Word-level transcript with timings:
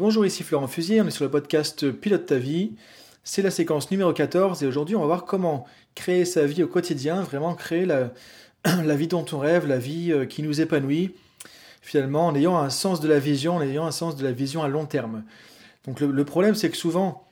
Bonjour, 0.00 0.24
ici 0.24 0.44
Florent 0.44 0.66
Fusier, 0.66 1.02
on 1.02 1.06
est 1.06 1.10
sur 1.10 1.26
le 1.26 1.30
podcast 1.30 1.90
Pilote 1.90 2.24
ta 2.24 2.38
vie. 2.38 2.72
C'est 3.22 3.42
la 3.42 3.50
séquence 3.50 3.90
numéro 3.90 4.14
14 4.14 4.62
et 4.62 4.66
aujourd'hui 4.66 4.96
on 4.96 5.00
va 5.00 5.06
voir 5.06 5.26
comment 5.26 5.66
créer 5.94 6.24
sa 6.24 6.46
vie 6.46 6.62
au 6.62 6.68
quotidien, 6.68 7.20
vraiment 7.20 7.54
créer 7.54 7.84
la, 7.84 8.10
la 8.64 8.96
vie 8.96 9.08
dont 9.08 9.26
on 9.32 9.38
rêve, 9.38 9.66
la 9.66 9.76
vie 9.76 10.10
euh, 10.10 10.24
qui 10.24 10.42
nous 10.42 10.62
épanouit, 10.62 11.14
finalement 11.82 12.28
en 12.28 12.34
ayant 12.34 12.56
un 12.56 12.70
sens 12.70 13.00
de 13.00 13.08
la 13.08 13.18
vision, 13.18 13.56
en 13.56 13.60
ayant 13.60 13.84
un 13.84 13.90
sens 13.90 14.16
de 14.16 14.24
la 14.24 14.32
vision 14.32 14.62
à 14.62 14.68
long 14.68 14.86
terme. 14.86 15.22
Donc 15.86 16.00
le, 16.00 16.24
problème 16.24 16.54
c'est 16.54 16.70
que 16.70 16.78
souvent, 16.78 17.26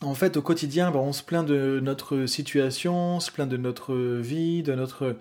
en 0.00 0.14
fait 0.14 0.36
au 0.36 0.42
quotidien, 0.42 0.92
ben, 0.92 1.00
on 1.00 1.12
se 1.12 1.24
plaint 1.24 1.44
de 1.44 1.80
notre 1.82 2.26
situation, 2.26 3.16
on 3.16 3.20
se 3.20 3.32
plaint 3.32 3.48
de 3.48 3.56
notre 3.56 3.96
vie, 3.96 4.62
de 4.62 4.76
notre 4.76 5.16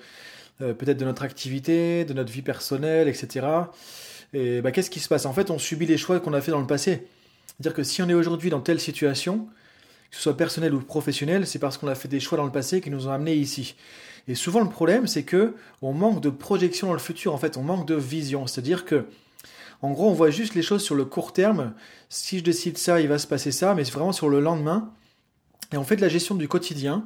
euh, 0.62 0.76
peut-être 0.76 0.98
de 1.00 1.06
notre 1.06 1.24
activité, 1.24 2.06
de 2.06 2.14
notre 2.14 2.32
vie 2.32 2.44
personnelle, 2.44 3.08
etc. 3.08 3.48
Et 4.34 4.62
bah, 4.62 4.72
qu'est-ce 4.72 4.90
qui 4.90 5.00
se 5.00 5.08
passe? 5.08 5.26
En 5.26 5.34
fait, 5.34 5.50
on 5.50 5.58
subit 5.58 5.86
les 5.86 5.98
choix 5.98 6.20
qu'on 6.20 6.34
a 6.34 6.42
fait 6.42 6.52
dans 6.52 6.60
le 6.60 6.68
passé. 6.68 7.08
C'est-à-dire 7.48 7.74
que 7.74 7.84
si 7.84 8.02
on 8.02 8.10
est 8.10 8.14
aujourd'hui 8.14 8.50
dans 8.50 8.62
telle 8.62 8.80
situation, 8.80 9.48
que 10.10 10.16
ce 10.16 10.22
soit 10.22 10.38
personnel 10.38 10.74
ou 10.74 10.82
professionnel, 10.82 11.46
c'est 11.48 11.60
parce 11.60 11.78
qu'on 11.78 11.88
a 11.88 11.96
fait 11.96 12.08
des 12.08 12.20
choix 12.20 12.38
dans 12.38 12.46
le 12.46 12.52
passé 12.52 12.82
qui 12.82 12.90
nous 12.90 13.08
ont 13.08 13.12
amenés 13.12 13.36
ici. 13.36 13.76
Et 14.28 14.36
souvent, 14.36 14.62
le 14.62 14.70
problème, 14.70 15.08
c'est 15.08 15.24
que 15.24 15.56
on 15.82 15.94
manque 15.94 16.22
de 16.22 16.30
projection 16.30 16.88
dans 16.88 16.94
le 16.94 17.00
futur. 17.00 17.34
En 17.34 17.38
fait, 17.38 17.58
on 17.58 17.64
manque 17.64 17.88
de 17.88 17.96
vision. 17.96 18.48
C'est-à-dire 18.48 18.86
que, 18.86 19.06
en 19.82 19.92
gros, 19.92 20.10
on 20.10 20.14
voit 20.14 20.30
juste 20.30 20.56
les 20.56 20.62
choses 20.62 20.84
sur 20.84 20.96
le 20.96 21.06
court 21.06 21.34
terme. 21.34 21.74
Si 22.10 22.40
je 22.40 22.44
décide 22.44 22.78
ça, 22.78 23.02
il 23.02 23.08
va 23.08 23.18
se 23.18 23.28
passer 23.28 23.52
ça, 23.52 23.74
mais 23.74 23.84
c'est 23.84 23.94
vraiment 23.94 24.12
sur 24.12 24.30
le 24.30 24.40
lendemain. 24.40 24.92
Et 25.74 25.78
on 25.78 25.84
fait 25.84 25.96
de 25.96 26.02
la 26.02 26.10
gestion 26.10 26.36
du 26.36 26.48
quotidien. 26.48 27.04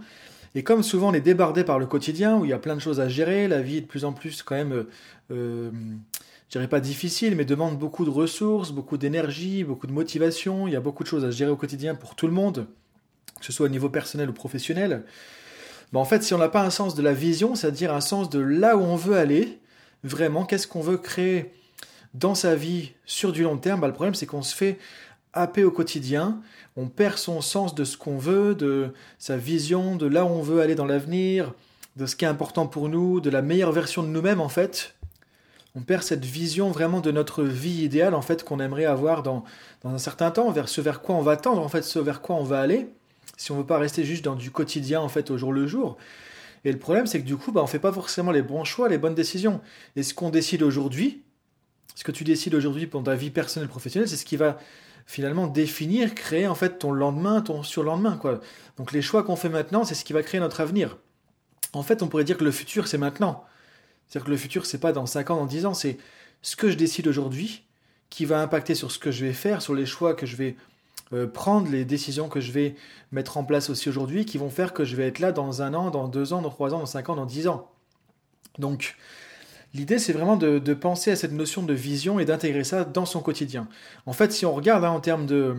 Et 0.55 0.63
comme 0.63 0.83
souvent 0.83 1.09
on 1.09 1.13
est 1.13 1.21
débordé 1.21 1.63
par 1.63 1.79
le 1.79 1.85
quotidien, 1.85 2.37
où 2.37 2.45
il 2.45 2.49
y 2.49 2.53
a 2.53 2.59
plein 2.59 2.75
de 2.75 2.81
choses 2.81 2.99
à 2.99 3.09
gérer, 3.09 3.47
la 3.47 3.61
vie 3.61 3.77
est 3.77 3.81
de 3.81 3.87
plus 3.87 4.05
en 4.05 4.13
plus 4.13 4.43
quand 4.43 4.55
même, 4.55 4.71
euh, 4.71 4.83
euh 5.31 5.71
je 6.49 6.59
dirais 6.59 6.67
pas 6.67 6.79
difficile, 6.79 7.35
mais 7.35 7.45
demande 7.45 7.79
beaucoup 7.79 8.05
de 8.05 8.09
ressources, 8.09 8.71
beaucoup 8.71 8.97
d'énergie, 8.97 9.63
beaucoup 9.63 9.87
de 9.87 9.91
motivation. 9.91 10.67
Il 10.67 10.73
y 10.73 10.75
a 10.75 10.81
beaucoup 10.81 11.03
de 11.03 11.07
choses 11.07 11.25
à 11.25 11.31
gérer 11.31 11.51
au 11.51 11.55
quotidien 11.55 11.95
pour 11.95 12.15
tout 12.15 12.27
le 12.27 12.33
monde, 12.33 12.67
que 13.39 13.45
ce 13.45 13.51
soit 13.51 13.65
au 13.65 13.69
niveau 13.69 13.89
personnel 13.89 14.29
ou 14.29 14.33
professionnel. 14.33 15.03
En 15.93 16.05
fait, 16.05 16.23
si 16.23 16.33
on 16.33 16.39
n'a 16.39 16.49
pas 16.49 16.63
un 16.63 16.71
sens 16.71 16.95
de 16.95 17.03
la 17.03 17.13
vision, 17.13 17.55
c'est-à-dire 17.55 17.93
un 17.93 18.01
sens 18.01 18.29
de 18.29 18.39
là 18.39 18.77
où 18.77 18.81
on 18.81 18.95
veut 18.95 19.15
aller, 19.15 19.59
vraiment, 20.03 20.43
qu'est-ce 20.45 20.67
qu'on 20.67 20.81
veut 20.81 20.97
créer 20.97 21.51
dans 22.13 22.35
sa 22.35 22.55
vie 22.55 22.91
sur 23.05 23.31
du 23.31 23.43
long 23.43 23.57
terme, 23.57 23.81
bah, 23.81 23.87
le 23.87 23.93
problème 23.93 24.15
c'est 24.15 24.25
qu'on 24.25 24.43
se 24.43 24.55
fait 24.55 24.77
happer 25.33 25.63
au 25.63 25.71
quotidien, 25.71 26.41
on 26.75 26.87
perd 26.87 27.17
son 27.17 27.41
sens 27.41 27.73
de 27.73 27.83
ce 27.83 27.97
qu'on 27.97 28.17
veut, 28.17 28.53
de 28.53 28.93
sa 29.17 29.35
vision, 29.37 29.95
de 29.95 30.05
là 30.05 30.25
où 30.25 30.29
on 30.29 30.41
veut 30.41 30.61
aller 30.61 30.75
dans 30.75 30.85
l'avenir, 30.85 31.53
de 31.95 32.05
ce 32.05 32.15
qui 32.15 32.25
est 32.25 32.27
important 32.27 32.67
pour 32.67 32.89
nous, 32.89 33.19
de 33.19 33.29
la 33.29 33.41
meilleure 33.41 33.71
version 33.71 34.03
de 34.03 34.07
nous-mêmes 34.07 34.41
en 34.41 34.49
fait. 34.49 34.95
On 35.75 35.81
perd 35.81 36.03
cette 36.03 36.23
vision 36.23 36.69
vraiment 36.69 37.01
de 37.01 37.11
notre 37.11 37.43
vie 37.43 37.83
idéale 37.83 38.13
en 38.13 38.21
fait 38.21 38.43
qu'on 38.43 38.59
aimerait 38.59 38.85
avoir 38.85 39.23
dans, 39.23 39.43
dans 39.81 39.89
un 39.89 39.97
certain 39.97 40.29
temps, 40.29 40.51
vers 40.51 40.69
ce 40.69 40.81
vers 40.81 41.01
quoi 41.01 41.15
on 41.15 41.21
va 41.21 41.35
tendre 41.35 41.61
en 41.61 41.69
fait, 41.69 41.81
ce 41.81 41.99
vers 41.99 42.21
quoi 42.21 42.35
on 42.35 42.43
va 42.43 42.59
aller, 42.59 42.89
si 43.37 43.51
on 43.51 43.57
veut 43.57 43.65
pas 43.65 43.79
rester 43.79 44.03
juste 44.03 44.23
dans 44.23 44.35
du 44.35 44.51
quotidien 44.51 45.01
en 45.01 45.09
fait 45.09 45.31
au 45.31 45.37
jour 45.37 45.51
le 45.51 45.65
jour. 45.65 45.97
Et 46.63 46.71
le 46.71 46.77
problème 46.77 47.07
c'est 47.07 47.19
que 47.19 47.25
du 47.25 47.37
coup 47.37 47.51
bah, 47.51 47.61
on 47.63 47.67
fait 47.67 47.79
pas 47.79 47.91
forcément 47.91 48.31
les 48.31 48.43
bons 48.43 48.63
choix, 48.63 48.87
les 48.87 48.99
bonnes 48.99 49.15
décisions. 49.15 49.61
Et 49.95 50.03
ce 50.03 50.13
qu'on 50.13 50.29
décide 50.29 50.61
aujourd'hui, 50.61 51.23
ce 51.95 52.03
que 52.03 52.11
tu 52.11 52.23
décides 52.23 52.55
aujourd'hui 52.55 52.87
pour 52.87 53.03
ta 53.03 53.15
vie 53.15 53.31
personnelle 53.31 53.69
professionnelle, 53.69 54.09
c'est 54.09 54.17
ce 54.17 54.25
qui 54.25 54.37
va 54.37 54.57
finalement 55.05 55.47
définir, 55.47 56.15
créer 56.15 56.47
en 56.47 56.55
fait 56.55 56.79
ton 56.79 56.91
lendemain, 56.91 57.41
ton 57.41 57.63
surlendemain. 57.63 58.17
Quoi. 58.17 58.39
Donc 58.77 58.91
les 58.91 59.01
choix 59.01 59.23
qu'on 59.23 59.35
fait 59.35 59.49
maintenant, 59.49 59.83
c'est 59.83 59.95
ce 59.95 60.05
qui 60.05 60.13
va 60.13 60.23
créer 60.23 60.39
notre 60.39 60.61
avenir. 60.61 60.97
En 61.73 61.83
fait, 61.83 62.03
on 62.03 62.07
pourrait 62.07 62.23
dire 62.23 62.37
que 62.37 62.43
le 62.43 62.51
futur, 62.51 62.87
c'est 62.87 62.97
maintenant. 62.97 63.45
C'est-à-dire 64.07 64.25
que 64.25 64.31
le 64.31 64.37
futur, 64.37 64.65
c'est 64.65 64.77
pas 64.77 64.91
dans 64.91 65.05
5 65.05 65.31
ans, 65.31 65.35
dans 65.37 65.45
10 65.45 65.65
ans, 65.65 65.73
c'est 65.73 65.97
ce 66.41 66.55
que 66.55 66.69
je 66.69 66.75
décide 66.75 67.07
aujourd'hui 67.07 67.63
qui 68.09 68.25
va 68.25 68.41
impacter 68.41 68.75
sur 68.75 68.91
ce 68.91 68.99
que 68.99 69.11
je 69.11 69.25
vais 69.25 69.33
faire, 69.33 69.61
sur 69.61 69.73
les 69.73 69.85
choix 69.85 70.13
que 70.13 70.25
je 70.25 70.35
vais 70.35 70.55
euh, 71.13 71.25
prendre, 71.25 71.69
les 71.71 71.85
décisions 71.85 72.29
que 72.29 72.39
je 72.39 72.51
vais 72.51 72.75
mettre 73.11 73.37
en 73.37 73.43
place 73.43 73.69
aussi 73.69 73.89
aujourd'hui, 73.89 74.25
qui 74.25 74.37
vont 74.37 74.49
faire 74.49 74.73
que 74.73 74.85
je 74.85 74.95
vais 74.95 75.07
être 75.07 75.19
là 75.19 75.31
dans 75.31 75.61
un 75.61 75.73
an, 75.73 75.89
dans 75.89 76.07
deux 76.07 76.33
ans, 76.33 76.41
dans 76.41 76.49
trois 76.49 76.73
ans, 76.73 76.79
dans 76.79 76.85
cinq 76.85 77.09
ans, 77.09 77.15
dans 77.15 77.25
dix 77.25 77.47
ans. 77.47 77.71
Donc, 78.59 78.95
L'idée, 79.75 79.97
c'est 79.97 80.13
vraiment 80.13 80.37
de, 80.37 80.73
penser 80.75 81.09
à 81.11 81.15
cette 81.15 81.31
notion 81.31 81.63
de 81.63 81.73
vision 81.73 82.19
et 82.19 82.25
d'intégrer 82.25 82.63
ça 82.63 82.85
dans 82.85 83.05
son 83.05 83.21
quotidien. 83.21 83.67
En 84.05 84.13
fait, 84.13 84.31
si 84.31 84.45
on 84.45 84.53
regarde 84.53 84.85
hein, 84.85 84.91
en 84.91 84.99
termes 84.99 85.25
de, 85.25 85.55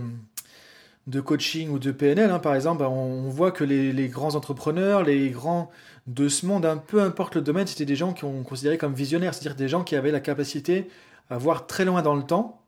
de 1.06 1.20
coaching 1.20 1.68
ou 1.68 1.78
de 1.78 1.90
PNL, 1.90 2.30
hein, 2.30 2.38
par 2.38 2.54
exemple, 2.54 2.82
on, 2.82 3.28
voit 3.28 3.52
que 3.52 3.64
les, 3.64 4.08
grands 4.08 4.34
entrepreneurs, 4.34 5.02
les 5.02 5.30
grands 5.30 5.70
de 6.06 6.28
ce 6.28 6.46
monde, 6.46 6.64
un 6.64 6.78
peu 6.78 7.02
importe 7.02 7.34
le 7.34 7.42
domaine, 7.42 7.66
c'était 7.66 7.84
des 7.84 7.96
gens 7.96 8.12
qui 8.12 8.24
ont 8.24 8.42
considéré 8.42 8.78
comme 8.78 8.94
visionnaires, 8.94 9.34
c'est-à-dire 9.34 9.56
des 9.56 9.68
gens 9.68 9.84
qui 9.84 9.96
avaient 9.96 10.10
la 10.10 10.20
capacité 10.20 10.88
à 11.30 11.36
voir 11.36 11.66
très 11.66 11.84
loin 11.84 12.02
dans 12.02 12.14
le 12.14 12.22
temps, 12.22 12.62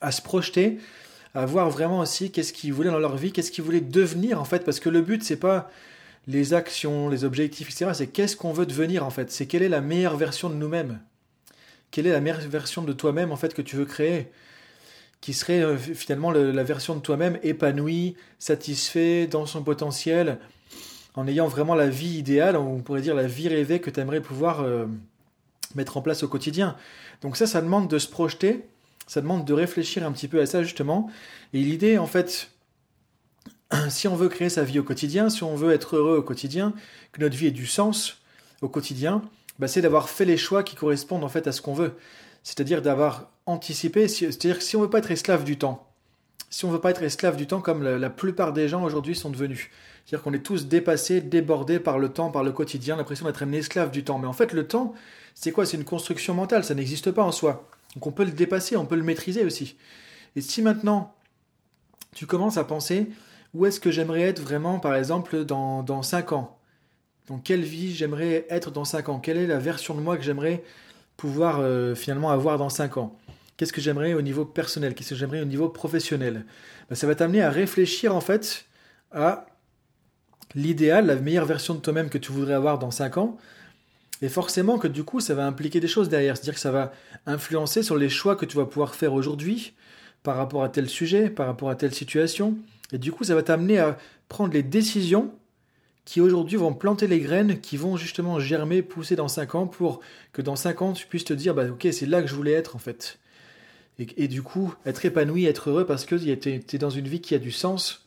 à 0.00 0.12
se 0.12 0.20
projeter, 0.20 0.78
à 1.34 1.46
voir 1.46 1.70
vraiment 1.70 2.00
aussi 2.00 2.30
qu'est-ce 2.30 2.52
qu'ils 2.52 2.72
voulaient 2.72 2.90
dans 2.90 2.98
leur 2.98 3.16
vie, 3.16 3.32
qu'est-ce 3.32 3.50
qu'ils 3.50 3.64
voulaient 3.64 3.80
devenir 3.80 4.40
en 4.40 4.44
fait, 4.44 4.64
parce 4.64 4.80
que 4.80 4.88
le 4.88 5.00
but 5.00 5.22
c'est 5.22 5.36
pas 5.36 5.70
les 6.26 6.54
actions, 6.54 7.08
les 7.08 7.24
objectifs, 7.24 7.68
etc. 7.68 7.92
C'est 7.94 8.06
qu'est-ce 8.08 8.36
qu'on 8.36 8.52
veut 8.52 8.66
devenir 8.66 9.04
en 9.04 9.10
fait. 9.10 9.30
C'est 9.30 9.46
quelle 9.46 9.62
est 9.62 9.68
la 9.68 9.80
meilleure 9.80 10.16
version 10.16 10.50
de 10.50 10.54
nous-mêmes. 10.54 11.00
Quelle 11.90 12.06
est 12.06 12.12
la 12.12 12.20
meilleure 12.20 12.40
version 12.40 12.82
de 12.82 12.92
toi-même 12.92 13.32
en 13.32 13.36
fait 13.36 13.54
que 13.54 13.62
tu 13.62 13.76
veux 13.76 13.84
créer 13.84 14.30
qui 15.20 15.34
serait 15.34 15.60
euh, 15.60 15.76
finalement 15.76 16.30
la 16.30 16.62
version 16.64 16.94
de 16.94 17.00
toi-même 17.00 17.38
épanouie, 17.42 18.16
satisfait 18.38 19.26
dans 19.26 19.46
son 19.46 19.62
potentiel, 19.62 20.38
en 21.14 21.26
ayant 21.26 21.48
vraiment 21.48 21.74
la 21.74 21.88
vie 21.88 22.18
idéale, 22.18 22.56
on 22.56 22.80
pourrait 22.80 23.02
dire 23.02 23.14
la 23.14 23.26
vie 23.26 23.48
rêvée 23.48 23.80
que 23.80 23.90
tu 23.90 24.00
aimerais 24.00 24.20
pouvoir 24.20 24.60
euh, 24.60 24.86
mettre 25.74 25.96
en 25.96 26.02
place 26.02 26.22
au 26.22 26.28
quotidien. 26.28 26.76
Donc 27.20 27.36
ça, 27.36 27.46
ça 27.46 27.60
demande 27.60 27.88
de 27.88 27.98
se 27.98 28.08
projeter, 28.08 28.64
ça 29.06 29.20
demande 29.20 29.44
de 29.44 29.52
réfléchir 29.52 30.06
un 30.06 30.12
petit 30.12 30.28
peu 30.28 30.40
à 30.40 30.46
ça 30.46 30.62
justement. 30.62 31.10
Et 31.52 31.58
l'idée, 31.58 31.98
en 31.98 32.06
fait, 32.06 32.50
si 33.88 34.08
on 34.08 34.16
veut 34.16 34.28
créer 34.28 34.48
sa 34.48 34.62
vie 34.62 34.78
au 34.78 34.84
quotidien, 34.84 35.28
si 35.28 35.42
on 35.42 35.54
veut 35.54 35.72
être 35.72 35.96
heureux 35.96 36.18
au 36.18 36.22
quotidien, 36.22 36.72
que 37.12 37.20
notre 37.20 37.36
vie 37.36 37.48
ait 37.48 37.52
du 37.52 37.66
sens 37.66 38.18
au 38.62 38.68
quotidien, 38.68 39.22
bah, 39.58 39.68
c'est 39.68 39.82
d'avoir 39.82 40.08
fait 40.08 40.24
les 40.24 40.36
choix 40.36 40.62
qui 40.62 40.76
correspondent 40.76 41.24
en 41.24 41.28
fait 41.28 41.46
à 41.46 41.52
ce 41.52 41.60
qu'on 41.60 41.74
veut. 41.74 41.94
C'est-à-dire 42.42 42.82
d'avoir 42.82 43.30
anticipé, 43.46 44.08
c'est-à-dire 44.08 44.58
que 44.58 44.64
si 44.64 44.76
on 44.76 44.80
veut 44.80 44.90
pas 44.90 44.98
être 44.98 45.10
esclave 45.10 45.44
du 45.44 45.58
temps, 45.58 45.86
si 46.50 46.64
on 46.64 46.70
veut 46.70 46.80
pas 46.80 46.90
être 46.90 47.02
esclave 47.02 47.36
du 47.36 47.46
temps 47.46 47.60
comme 47.60 47.82
la, 47.82 48.10
plupart 48.10 48.52
des 48.52 48.68
gens 48.68 48.82
aujourd'hui 48.82 49.14
sont 49.14 49.30
devenus, 49.30 49.70
c'est-à-dire 50.04 50.24
qu'on 50.24 50.32
est 50.32 50.42
tous 50.42 50.66
dépassés, 50.66 51.20
débordés 51.20 51.78
par 51.78 51.98
le 51.98 52.08
temps, 52.08 52.30
par 52.30 52.42
le 52.42 52.52
quotidien, 52.52 52.96
l'impression 52.96 53.26
d'être 53.26 53.42
un 53.42 53.52
esclave 53.52 53.90
du 53.90 54.02
temps. 54.02 54.18
Mais 54.18 54.26
en 54.26 54.32
fait, 54.32 54.52
le 54.52 54.66
temps, 54.66 54.94
c'est 55.34 55.52
quoi? 55.52 55.64
C'est 55.64 55.76
une 55.76 55.84
construction 55.84 56.34
mentale, 56.34 56.64
ça 56.64 56.74
n'existe 56.74 57.12
pas 57.12 57.22
en 57.22 57.32
soi. 57.32 57.68
Donc 57.94 58.06
on 58.06 58.12
peut 58.12 58.24
le 58.24 58.32
dépasser, 58.32 58.76
on 58.76 58.86
peut 58.86 58.96
le 58.96 59.02
maîtriser 59.04 59.44
aussi. 59.44 59.76
Et 60.36 60.40
si 60.40 60.62
maintenant 60.62 61.14
tu 62.14 62.26
commences 62.26 62.56
à 62.56 62.64
penser 62.64 63.08
où 63.54 63.66
est-ce 63.66 63.80
que 63.80 63.90
j'aimerais 63.90 64.22
être 64.22 64.40
vraiment, 64.40 64.78
par 64.78 64.94
exemple, 64.94 65.44
dans, 65.44 65.82
dans 65.82 66.02
5 66.02 66.32
ans? 66.32 66.58
Dans 67.26 67.38
quelle 67.38 67.62
vie 67.62 67.94
j'aimerais 67.94 68.46
être 68.48 68.70
dans 68.70 68.84
5 68.84 69.08
ans? 69.08 69.18
Quelle 69.18 69.36
est 69.36 69.46
la 69.46 69.58
version 69.58 69.94
de 69.94 70.00
moi 70.00 70.16
que 70.16 70.22
j'aimerais 70.22 70.62
pouvoir 71.20 71.58
euh, 71.60 71.94
finalement 71.94 72.30
avoir 72.30 72.56
dans 72.56 72.70
5 72.70 72.96
ans 72.96 73.18
Qu'est-ce 73.58 73.74
que 73.74 73.82
j'aimerais 73.82 74.14
au 74.14 74.22
niveau 74.22 74.46
personnel? 74.46 74.94
Qu'est-ce 74.94 75.10
que 75.10 75.14
j'aimerais 75.14 75.42
au 75.42 75.44
niveau 75.44 75.68
professionnel? 75.68 76.46
Ben, 76.88 76.94
Ça 76.94 77.06
va 77.06 77.14
t'amener 77.14 77.42
à 77.42 77.50
réfléchir 77.50 78.16
en 78.16 78.22
fait 78.22 78.64
à 79.12 79.44
l'idéal, 80.54 81.06
la 81.06 81.16
meilleure 81.16 81.44
version 81.44 81.74
de 81.74 81.80
toi-même 81.80 82.08
que 82.08 82.16
tu 82.16 82.32
voudrais 82.32 82.54
avoir 82.54 82.78
dans 82.78 82.90
5 82.90 83.18
ans. 83.18 83.36
Et 84.22 84.30
forcément 84.30 84.78
que 84.78 84.88
du 84.88 85.04
coup, 85.04 85.20
ça 85.20 85.34
va 85.34 85.46
impliquer 85.46 85.78
des 85.78 85.88
choses 85.88 86.08
derrière. 86.08 86.38
C'est-à-dire 86.38 86.54
que 86.54 86.60
ça 86.60 86.70
va 86.70 86.90
influencer 87.26 87.82
sur 87.82 87.98
les 87.98 88.08
choix 88.08 88.34
que 88.34 88.46
tu 88.46 88.56
vas 88.56 88.64
pouvoir 88.64 88.94
faire 88.94 89.12
aujourd'hui 89.12 89.74
par 90.22 90.36
rapport 90.36 90.64
à 90.64 90.70
tel 90.70 90.88
sujet, 90.88 91.28
par 91.28 91.46
rapport 91.46 91.68
à 91.68 91.74
telle 91.74 91.94
situation. 91.94 92.56
Et 92.92 92.98
du 92.98 93.12
coup, 93.12 93.24
ça 93.24 93.34
va 93.34 93.42
t'amener 93.42 93.78
à 93.78 93.98
prendre 94.28 94.54
les 94.54 94.62
décisions 94.62 95.34
qui 96.04 96.20
aujourd'hui 96.20 96.56
vont 96.56 96.74
planter 96.74 97.06
les 97.06 97.20
graines, 97.20 97.60
qui 97.60 97.76
vont 97.76 97.96
justement 97.96 98.40
germer, 98.40 98.82
pousser 98.82 99.16
dans 99.16 99.28
5 99.28 99.54
ans 99.54 99.66
pour 99.66 100.00
que 100.32 100.42
dans 100.42 100.56
5 100.56 100.82
ans, 100.82 100.92
tu 100.92 101.06
puisses 101.06 101.24
te 101.24 101.32
dire, 101.32 101.54
bah 101.54 101.66
ok, 101.70 101.88
c'est 101.92 102.06
là 102.06 102.22
que 102.22 102.28
je 102.28 102.34
voulais 102.34 102.52
être 102.52 102.76
en 102.76 102.78
fait. 102.78 103.18
Et, 104.16 104.28
du 104.28 104.40
coup, 104.42 104.74
être 104.86 105.04
épanoui, 105.04 105.44
être 105.44 105.68
heureux 105.68 105.84
parce 105.84 106.06
que 106.06 106.14
tu 106.14 106.30
es, 106.30 106.78
dans 106.78 106.88
une 106.88 107.06
vie 107.06 107.20
qui 107.20 107.34
a 107.34 107.38
du 107.38 107.50
sens 107.50 108.06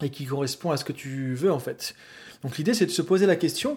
et 0.00 0.08
qui 0.08 0.24
correspond 0.24 0.70
à 0.70 0.76
ce 0.76 0.84
que 0.84 0.92
tu 0.92 1.34
veux 1.34 1.50
en 1.50 1.58
fait. 1.58 1.96
Donc 2.42 2.56
l'idée, 2.56 2.74
c'est 2.74 2.86
de 2.86 2.92
se 2.92 3.02
poser 3.02 3.26
la 3.26 3.34
question, 3.34 3.76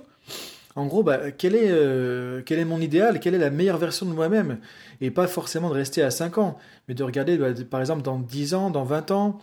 en 0.75 0.87
gros, 0.87 1.03
bah, 1.03 1.31
quel, 1.31 1.55
est, 1.55 1.69
euh, 1.69 2.41
est 2.45 2.65
mon 2.65 2.81
idéal? 2.81 3.19
Quelle 3.19 3.35
est 3.35 3.39
la 3.39 3.51
meilleure 3.51 3.77
version 3.77 4.05
de 4.05 4.11
moi-même? 4.11 4.57
Et 5.01 5.11
pas 5.11 5.27
forcément 5.27 5.69
de 5.69 5.75
rester 5.75 6.01
à 6.01 6.09
5 6.09 6.37
ans, 6.39 6.57
mais 6.87 6.95
de 6.95 7.03
regarder, 7.03 7.37
bah, 7.37 7.49
par 7.69 7.79
exemple, 7.79 8.01
dans 8.01 8.19
10 8.19 8.53
ans, 8.53 8.69
dans 8.69 8.83
20 8.83 9.11
ans, 9.11 9.39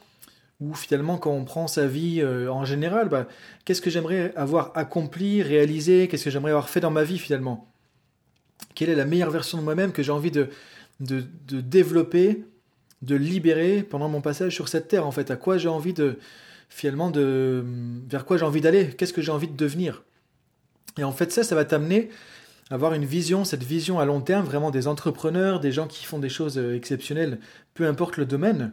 ou 0.61 0.75
finalement 0.75 1.17
quand 1.17 1.33
on 1.33 1.45
prend 1.45 1.67
sa 1.67 1.87
vie 1.87 2.21
euh, 2.21 2.53
en 2.53 2.65
général, 2.65 3.09
bah, 3.09 3.27
qu'est-ce 3.65 3.81
que 3.81 3.91
j'aimerais 3.91 4.33
avoir 4.37 4.73
accompli, 4.75 5.43
réalisé, 5.43 6.07
qu'est-ce 6.09 6.25
que 6.25 6.31
j'aimerais 6.31 6.51
avoir 6.51 6.69
fait 6.69 6.81
dans 6.81 6.91
ma 6.91 7.03
vie 7.03 7.19
finalement? 7.19 7.73
Quelle 8.75 8.91
est 8.91 8.95
la 8.95 9.07
meilleure 9.07 9.31
version 9.31 9.59
de 9.59 9.63
moi-même 9.63 9.93
que 9.93 10.03
j'ai 10.03 10.13
envie 10.13 10.31
de, 10.31 10.49
de, 11.01 11.25
développer, 11.49 12.45
de 13.03 13.17
libérer 13.17 13.83
pendant 13.83 14.09
mon 14.09 14.21
passage 14.21 14.55
sur 14.55 14.69
cette 14.69 14.89
terre 14.89 15.07
en 15.07 15.13
fait? 15.13 15.31
À 15.31 15.37
quoi 15.37 15.57
j'ai 15.57 15.69
envie 15.69 15.95
de 15.95 16.19
finalement 16.69 17.11
de 17.11 17.65
vers 18.09 18.27
quoi 18.27 18.37
j'ai 18.37 18.45
envie 18.45 18.61
d'aller? 18.61 18.89
Qu'est-ce 18.89 19.15
que 19.15 19.23
j'ai 19.23 19.33
envie 19.33 19.49
de 19.49 19.57
devenir? 19.57 20.03
Et 20.99 21.05
en 21.05 21.13
fait 21.13 21.33
ça, 21.33 21.43
ça 21.43 21.55
va 21.55 21.65
t'amener 21.65 22.11
avoir 22.71 22.95
une 22.95 23.05
vision, 23.05 23.45
cette 23.45 23.65
vision 23.65 23.99
à 23.99 24.05
long 24.05 24.21
terme, 24.21 24.45
vraiment 24.45 24.71
des 24.71 24.87
entrepreneurs, 24.87 25.59
des 25.59 25.73
gens 25.73 25.89
qui 25.89 26.05
font 26.05 26.19
des 26.19 26.29
choses 26.29 26.57
euh, 26.57 26.77
exceptionnelles, 26.77 27.41
peu 27.75 27.87
importe 27.87 28.17
le 28.17 28.27
domaine. 28.27 28.73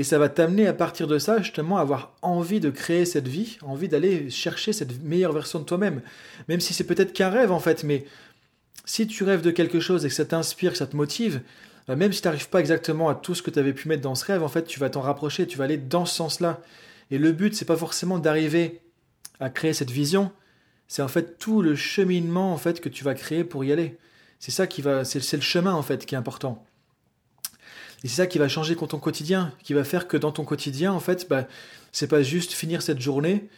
Et 0.00 0.02
ça 0.02 0.18
va 0.18 0.30
t'amener 0.30 0.66
à 0.66 0.72
partir 0.72 1.06
de 1.06 1.18
ça 1.18 1.42
justement 1.42 1.76
à 1.76 1.82
avoir 1.82 2.14
envie 2.22 2.58
de 2.58 2.70
créer 2.70 3.04
cette 3.04 3.28
vie, 3.28 3.58
envie 3.60 3.86
d'aller 3.86 4.30
chercher 4.30 4.72
cette 4.72 5.02
meilleure 5.02 5.34
version 5.34 5.58
de 5.58 5.64
toi-même. 5.66 6.00
Même 6.48 6.60
si 6.60 6.72
c'est 6.72 6.84
peut-être 6.84 7.12
qu'un 7.12 7.28
rêve 7.28 7.52
en 7.52 7.60
fait, 7.60 7.84
mais 7.84 8.06
si 8.86 9.06
tu 9.06 9.24
rêves 9.24 9.42
de 9.42 9.50
quelque 9.50 9.78
chose 9.78 10.06
et 10.06 10.08
que 10.08 10.14
ça 10.14 10.24
t'inspire, 10.24 10.72
que 10.72 10.78
ça 10.78 10.86
te 10.86 10.96
motive, 10.96 11.42
bah, 11.86 11.96
même 11.96 12.14
si 12.14 12.22
tu 12.22 12.28
n'arrives 12.28 12.48
pas 12.48 12.60
exactement 12.60 13.10
à 13.10 13.14
tout 13.14 13.34
ce 13.34 13.42
que 13.42 13.50
tu 13.50 13.58
avais 13.58 13.74
pu 13.74 13.88
mettre 13.88 14.00
dans 14.00 14.14
ce 14.14 14.24
rêve, 14.24 14.42
en 14.42 14.48
fait, 14.48 14.64
tu 14.64 14.80
vas 14.80 14.88
t'en 14.88 15.02
rapprocher, 15.02 15.46
tu 15.46 15.58
vas 15.58 15.64
aller 15.64 15.76
dans 15.76 16.06
ce 16.06 16.14
sens-là. 16.14 16.62
Et 17.10 17.18
le 17.18 17.32
but, 17.32 17.54
c'est 17.54 17.66
pas 17.66 17.76
forcément 17.76 18.18
d'arriver 18.18 18.80
à 19.38 19.50
créer 19.50 19.74
cette 19.74 19.90
vision, 19.90 20.32
c'est 20.88 21.02
en 21.02 21.08
fait 21.08 21.36
tout 21.36 21.60
le 21.60 21.74
cheminement 21.74 22.54
en 22.54 22.56
fait 22.56 22.80
que 22.80 22.88
tu 22.88 23.04
vas 23.04 23.12
créer 23.12 23.44
pour 23.44 23.64
y 23.64 23.70
aller. 23.70 23.98
C'est 24.38 24.50
ça 24.50 24.66
qui 24.66 24.80
va, 24.80 25.04
c'est 25.04 25.36
le 25.36 25.42
chemin 25.42 25.74
en 25.74 25.82
fait 25.82 26.06
qui 26.06 26.14
est 26.14 26.18
important. 26.18 26.64
Et 28.02 28.08
c'est 28.08 28.16
ça 28.16 28.26
qui 28.26 28.38
va 28.38 28.48
changer 28.48 28.76
ton 28.76 28.98
quotidien, 28.98 29.52
qui 29.62 29.74
va 29.74 29.84
faire 29.84 30.08
que 30.08 30.16
dans 30.16 30.32
ton 30.32 30.44
quotidien 30.44 30.92
en 30.92 31.00
fait, 31.00 31.28
bah, 31.28 31.46
c'est 31.92 32.08
pas 32.08 32.22
juste 32.22 32.52
finir 32.52 32.82
cette 32.82 33.00
journée, 33.00 33.48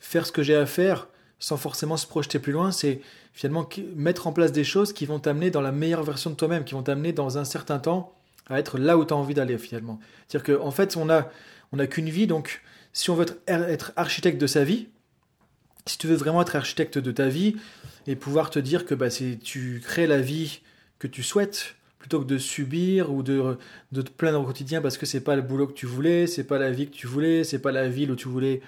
faire 0.00 0.26
ce 0.26 0.32
que 0.32 0.42
j'ai 0.42 0.56
à 0.56 0.66
faire 0.66 1.08
sans 1.38 1.56
forcément 1.56 1.96
se 1.96 2.06
projeter 2.06 2.38
plus 2.38 2.52
loin, 2.52 2.72
c'est 2.72 3.00
finalement 3.34 3.68
mettre 3.96 4.26
en 4.26 4.32
place 4.32 4.52
des 4.52 4.64
choses 4.64 4.92
qui 4.92 5.04
vont 5.04 5.18
t'amener 5.18 5.50
dans 5.50 5.60
la 5.60 5.72
meilleure 5.72 6.02
version 6.02 6.30
de 6.30 6.36
toi-même, 6.36 6.64
qui 6.64 6.72
vont 6.72 6.82
t'amener 6.82 7.12
dans 7.12 7.36
un 7.36 7.44
certain 7.44 7.78
temps 7.78 8.14
à 8.48 8.58
être 8.58 8.78
là 8.78 8.96
où 8.96 9.04
tu 9.04 9.12
as 9.12 9.16
envie 9.16 9.34
d'aller 9.34 9.58
finalement. 9.58 9.98
C'est-à-dire 10.26 10.56
qu'en 10.56 10.66
en 10.66 10.70
fait, 10.70 10.96
on 10.96 11.10
a, 11.10 11.30
on 11.72 11.78
a 11.78 11.86
qu'une 11.86 12.08
vie, 12.08 12.26
donc 12.26 12.62
si 12.94 13.10
on 13.10 13.14
veut 13.14 13.26
être 13.46 13.92
architecte 13.96 14.40
de 14.40 14.46
sa 14.46 14.64
vie, 14.64 14.88
si 15.86 15.98
tu 15.98 16.06
veux 16.06 16.14
vraiment 16.14 16.40
être 16.40 16.56
architecte 16.56 16.98
de 16.98 17.12
ta 17.12 17.28
vie 17.28 17.56
et 18.06 18.16
pouvoir 18.16 18.50
te 18.50 18.58
dire 18.58 18.86
que 18.86 18.94
bah, 18.94 19.08
tu 19.10 19.82
crées 19.84 20.06
la 20.06 20.20
vie 20.20 20.60
que 20.98 21.06
tu 21.06 21.22
souhaites, 21.22 21.74
plutôt 22.04 22.20
que 22.20 22.26
de 22.26 22.36
subir 22.36 23.10
ou 23.10 23.22
de, 23.22 23.56
te 23.94 24.10
plaindre 24.10 24.38
au 24.38 24.44
quotidien 24.44 24.82
parce 24.82 24.98
que 24.98 25.06
c'est 25.06 25.22
pas 25.22 25.36
le 25.36 25.40
boulot 25.40 25.66
que 25.66 25.72
tu 25.72 25.86
voulais, 25.86 26.26
c'est 26.26 26.44
pas 26.44 26.58
la 26.58 26.70
vie 26.70 26.86
que 26.86 26.94
tu 26.94 27.06
voulais, 27.06 27.44
c'est 27.44 27.60
pas 27.60 27.72
la 27.72 27.88
ville 27.88 28.10
où 28.10 28.14
tu 28.14 28.28
voulais 28.28 28.60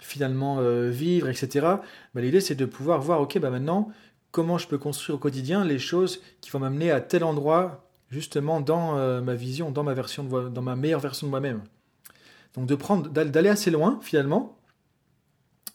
finalement 0.00 0.60
euh, 0.60 0.88
vivre, 0.88 1.28
etc. 1.28 1.66
Bah, 2.14 2.22
L'idée 2.22 2.40
c'est 2.40 2.54
de 2.54 2.64
pouvoir 2.64 3.02
voir, 3.02 3.20
ok, 3.20 3.38
bah 3.38 3.50
maintenant, 3.50 3.92
comment 4.30 4.56
je 4.56 4.66
peux 4.66 4.78
construire 4.78 5.16
au 5.16 5.18
quotidien 5.18 5.62
les 5.62 5.78
choses 5.78 6.22
qui 6.40 6.50
vont 6.50 6.58
m'amener 6.58 6.90
à 6.90 7.02
tel 7.02 7.22
endroit, 7.22 7.86
justement 8.10 8.62
dans 8.62 8.96
euh, 8.96 9.20
ma 9.20 9.34
vision, 9.34 9.70
dans 9.70 9.84
ma 9.84 9.92
version, 9.92 10.24
de, 10.24 10.48
dans 10.48 10.62
ma 10.62 10.74
meilleure 10.74 11.00
version 11.00 11.26
de 11.26 11.30
moi-même. 11.30 11.60
Donc 12.54 12.66
d'aller 13.12 13.50
assez 13.50 13.70
loin 13.70 13.98
finalement, 14.00 14.56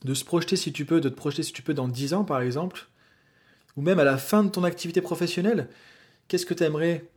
de 0.06 0.16
se 0.16 0.26
projeter 0.26 0.56
si 0.56 0.74
tu 0.74 0.86
peux, 0.86 1.02
de 1.02 1.10
te 1.10 1.16
projeter 1.16 1.44
si 1.44 1.54
tu 1.54 1.62
peux 1.62 1.76
dans 1.76 1.88
10 1.88 2.16
ans 2.16 2.24
par 2.24 2.42
exemple, 2.42 2.88
ou 3.78 3.84
même 3.84 4.00
à 4.00 4.04
la 4.04 4.18
fin 4.18 4.44
de 4.44 4.50
ton 4.50 4.64
activité 4.64 5.02
professionnelle, 5.02 5.68
qu'est-ce 6.30 6.46
que 6.46 6.54
tu 6.54 6.64
aimerais 6.64 7.10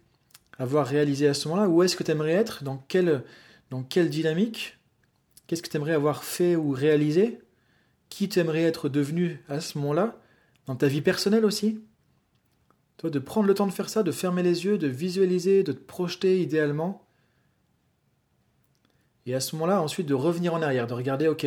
avoir 0.58 0.86
réalisé 0.86 1.28
à 1.28 1.34
ce 1.34 1.46
moment-là 1.48 1.68
Où 1.68 1.84
est-ce 1.84 1.94
que 1.94 2.02
tu 2.02 2.10
aimerais 2.10 2.32
être 2.32 2.64
dans 2.64 2.78
quelle, 2.88 3.22
dynamique 3.70 4.78
Qu'est-ce 5.46 5.62
que 5.62 5.68
tu 5.68 5.76
aimerais 5.76 5.92
avoir 5.92 6.24
fait 6.24 6.56
ou 6.56 6.70
réalisé 6.70 7.38
Qui 8.08 8.28
tu 8.28 8.40
aimerais 8.40 8.62
être 8.62 8.88
devenu 8.88 9.40
à 9.48 9.60
ce 9.60 9.78
moment-là 9.78 10.20
Dans 10.66 10.74
ta 10.74 10.88
vie 10.88 11.02
personnelle 11.02 11.44
aussi? 11.44 11.80
Toi, 12.96 13.10
de 13.10 13.18
prendre 13.18 13.46
le 13.46 13.54
temps 13.54 13.66
de 13.66 13.72
faire 13.72 13.88
ça, 13.88 14.02
de 14.02 14.12
fermer 14.12 14.42
les 14.42 14.64
yeux, 14.64 14.78
de 14.78 14.86
visualiser, 14.86 15.62
de 15.62 15.72
te 15.72 15.80
projeter 15.80 16.40
idéalement. 16.40 17.06
Et 19.26 19.34
à 19.34 19.40
ce 19.40 19.54
moment-là, 19.56 19.82
ensuite, 19.82 20.06
de 20.06 20.14
revenir 20.14 20.54
en 20.54 20.62
arrière, 20.62 20.86
de 20.86 20.94
regarder, 20.94 21.28
ok, 21.28 21.46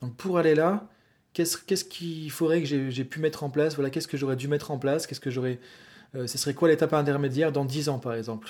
donc 0.00 0.16
pour 0.16 0.38
aller 0.38 0.54
là, 0.54 0.88
qu'est-ce 1.32 1.84
qu'il 1.84 2.30
faudrait 2.30 2.62
que 2.62 2.90
j'ai 2.90 3.04
pu 3.04 3.20
mettre 3.20 3.42
en 3.42 3.50
place? 3.50 3.74
Voilà, 3.74 3.90
qu'est-ce 3.90 4.08
que 4.08 4.16
j'aurais 4.16 4.36
dû 4.36 4.48
mettre 4.48 4.70
en 4.70 4.78
place? 4.78 5.06
Qu'est-ce 5.06 5.20
que 5.20 5.30
j'aurais 5.30 5.58
euh, 6.14 6.26
Ce 6.26 6.38
serait 6.38 6.54
quoi 6.54 6.68
l'étape 6.68 6.92
intermédiaire 6.92 7.52
dans 7.52 7.64
10 7.64 7.88
ans, 7.88 7.98
par 7.98 8.14
exemple? 8.14 8.48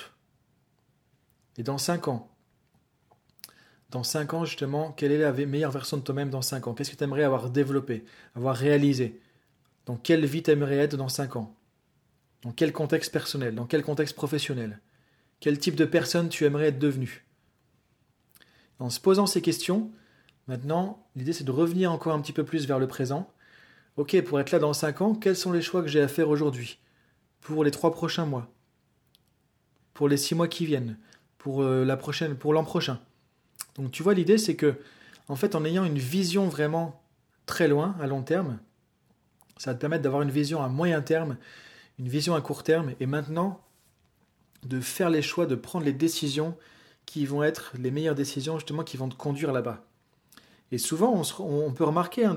Et 1.57 1.63
dans 1.63 1.77
5 1.77 2.07
ans? 2.07 2.29
Dans 3.91 4.03
5 4.03 4.33
ans, 4.33 4.45
justement, 4.45 4.91
quelle 4.91 5.11
est 5.11 5.17
la 5.17 5.31
meilleure 5.31 5.71
version 5.71 5.97
de 5.97 6.01
toi-même 6.01 6.29
dans 6.29 6.41
5 6.41 6.67
ans? 6.67 6.73
Qu'est-ce 6.73 6.91
que 6.91 6.95
tu 6.95 7.03
aimerais 7.03 7.23
avoir 7.23 7.49
développé, 7.49 8.03
avoir 8.35 8.55
réalisé? 8.55 9.21
Dans 9.85 9.95
quelle 9.95 10.25
vie 10.25 10.43
tu 10.43 10.51
aimerais 10.51 10.77
être 10.77 10.97
dans 10.97 11.09
5 11.09 11.35
ans? 11.35 11.55
Dans 12.41 12.51
quel 12.51 12.73
contexte 12.73 13.11
personnel? 13.11 13.55
Dans 13.55 13.65
quel 13.65 13.83
contexte 13.83 14.15
professionnel? 14.15 14.79
Quel 15.39 15.59
type 15.59 15.75
de 15.75 15.85
personne 15.85 16.29
tu 16.29 16.45
aimerais 16.45 16.67
être 16.67 16.79
devenu 16.79 17.25
En 18.79 18.89
se 18.89 18.99
posant 18.99 19.27
ces 19.27 19.41
questions, 19.41 19.91
Maintenant, 20.47 21.03
l'idée 21.15 21.33
c'est 21.33 21.43
de 21.43 21.51
revenir 21.51 21.91
encore 21.91 22.13
un 22.13 22.21
petit 22.21 22.33
peu 22.33 22.43
plus 22.43 22.67
vers 22.67 22.79
le 22.79 22.87
présent. 22.87 23.31
Ok, 23.97 24.19
pour 24.21 24.39
être 24.39 24.51
là 24.51 24.59
dans 24.59 24.73
5 24.73 25.01
ans, 25.01 25.15
quels 25.15 25.35
sont 25.35 25.51
les 25.51 25.61
choix 25.61 25.81
que 25.81 25.87
j'ai 25.87 26.01
à 26.01 26.07
faire 26.07 26.29
aujourd'hui? 26.29 26.79
Pour 27.45 27.63
les 27.63 27.69
3 27.69 27.91
prochains 27.91 28.25
mois. 28.25 28.47
Pour 29.93 30.09
les 30.09 30.17
6 30.17 30.33
mois 30.33 30.47
qui 30.47 30.65
viennent. 30.65 30.97
Pour 31.37 31.61
euh, 31.61 31.85
la 31.85 31.95
prochaine, 31.95 32.35
pour 32.35 32.53
l'an 32.53 32.63
prochain. 32.63 32.99
Donc 33.75 33.91
tu 33.91 34.01
vois, 34.01 34.15
l'idée 34.15 34.39
c'est 34.39 34.55
que, 34.55 34.79
en 35.27 35.35
fait, 35.35 35.53
en 35.53 35.63
ayant 35.63 35.85
une 35.85 35.99
vision 35.99 36.47
vraiment 36.49 37.03
très 37.45 37.67
loin, 37.67 37.95
à 38.01 38.07
long 38.07 38.23
terme, 38.23 38.57
ça 39.57 39.69
va 39.69 39.75
te 39.75 39.81
permettre 39.81 40.01
d'avoir 40.01 40.23
une 40.23 40.31
vision 40.31 40.63
à 40.63 40.69
moyen 40.69 41.03
terme, 41.03 41.37
une 41.99 42.07
vision 42.07 42.33
à 42.33 42.41
court 42.41 42.63
terme, 42.63 42.93
et 42.99 43.05
maintenant 43.05 43.61
de 44.63 44.79
faire 44.79 45.11
les 45.11 45.21
choix, 45.21 45.45
de 45.45 45.53
prendre 45.53 45.85
les 45.85 45.93
décisions 45.93 46.57
qui 47.05 47.27
vont 47.27 47.43
être 47.43 47.73
les 47.77 47.91
meilleures 47.91 48.15
décisions 48.15 48.57
justement 48.57 48.83
qui 48.83 48.97
vont 48.97 49.07
te 49.07 49.15
conduire 49.15 49.51
là-bas. 49.51 49.85
Et 50.71 50.79
souvent, 50.79 51.21
on, 51.39 51.71
peut 51.73 51.83
remarquer, 51.83 52.25
hein, 52.25 52.33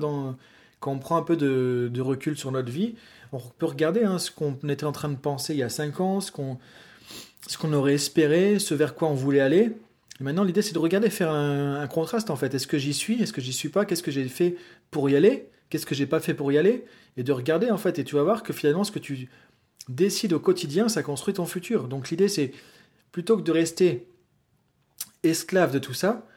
quand 0.79 0.91
on 0.91 0.99
prend 0.99 1.17
un 1.17 1.23
peu 1.23 1.35
de, 1.35 2.01
recul 2.01 2.37
sur 2.37 2.51
notre 2.51 2.71
vie, 2.71 2.95
on 3.31 3.39
peut 3.39 3.65
regarder 3.65 4.03
hein, 4.03 4.17
ce 4.17 4.31
qu'on 4.31 4.55
était 4.67 4.85
en 4.85 4.91
train 4.91 5.09
de 5.09 5.17
penser 5.17 5.53
il 5.53 5.59
y 5.59 5.63
a 5.63 5.69
5 5.69 5.99
ans, 5.99 6.21
ce 6.21 6.31
qu'on 6.31 7.73
aurait 7.73 7.95
espéré, 7.95 8.59
ce 8.59 8.73
vers 8.73 8.95
quoi 8.95 9.09
on 9.09 9.13
voulait 9.13 9.41
aller. 9.41 9.71
Maintenant, 10.19 10.43
l'idée, 10.43 10.61
c'est 10.61 10.73
de 10.73 10.79
regarder, 10.79 11.09
faire 11.09 11.31
un, 11.31 11.87
contraste 11.87 12.29
en 12.29 12.35
fait. 12.35 12.53
Est-ce 12.53 12.67
que 12.67 12.77
j'y 12.77 12.93
suis? 12.93 13.21
Est-ce 13.21 13.31
que 13.31 13.41
j'y 13.41 13.53
suis 13.53 13.69
pas? 13.69 13.85
Qu'est-ce 13.85 14.03
que 14.03 14.11
j'ai 14.11 14.27
fait 14.27 14.57
pour 14.91 15.09
y 15.09 15.15
aller? 15.15 15.49
Qu'est-ce 15.69 15.85
que 15.85 15.95
j'ai 15.95 16.07
pas 16.07 16.19
fait 16.19 16.33
pour 16.33 16.51
y 16.51 16.57
aller? 16.57 16.83
Et 17.15 17.23
de 17.23 17.31
regarder 17.31 17.71
en 17.71 17.77
fait. 17.77 17.99
Et 17.99 18.03
tu 18.03 18.15
vas 18.15 18.23
voir 18.23 18.43
que 18.43 18.51
finalement, 18.51 18.83
ce 18.83 18.91
que 18.91 18.99
tu 18.99 19.29
décides 19.87 20.33
au 20.33 20.39
quotidien, 20.39 20.89
ça 20.89 21.03
construit 21.03 21.33
ton 21.33 21.45
futur. 21.45 21.87
Donc 21.87 22.09
l'idée, 22.09 22.27
c'est 22.27 22.51
plutôt 23.11 23.37
que 23.37 23.43
de 23.43 23.51
rester 23.51 24.07
esclave 25.23 25.71
de 25.71 25.79
tout 25.79 25.93
ça, 25.93 26.27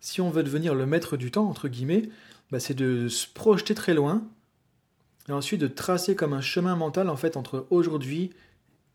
si 0.00 0.20
on 0.20 0.30
veut 0.30 0.42
devenir 0.42 0.74
le 0.74 0.86
maître 0.86 1.16
du 1.16 1.30
temps, 1.30 1.48
entre 1.48 1.68
guillemets, 1.68 2.08
bah, 2.50 2.60
c'est 2.60 2.74
de 2.74 3.08
se 3.08 3.26
projeter 3.26 3.74
très 3.74 3.94
loin, 3.94 4.22
et 5.28 5.32
ensuite 5.32 5.60
de 5.60 5.68
tracer 5.68 6.16
comme 6.16 6.32
un 6.32 6.40
chemin 6.40 6.76
mental 6.76 7.08
en 7.08 7.16
fait 7.16 7.36
entre 7.36 7.66
aujourd'hui 7.70 8.30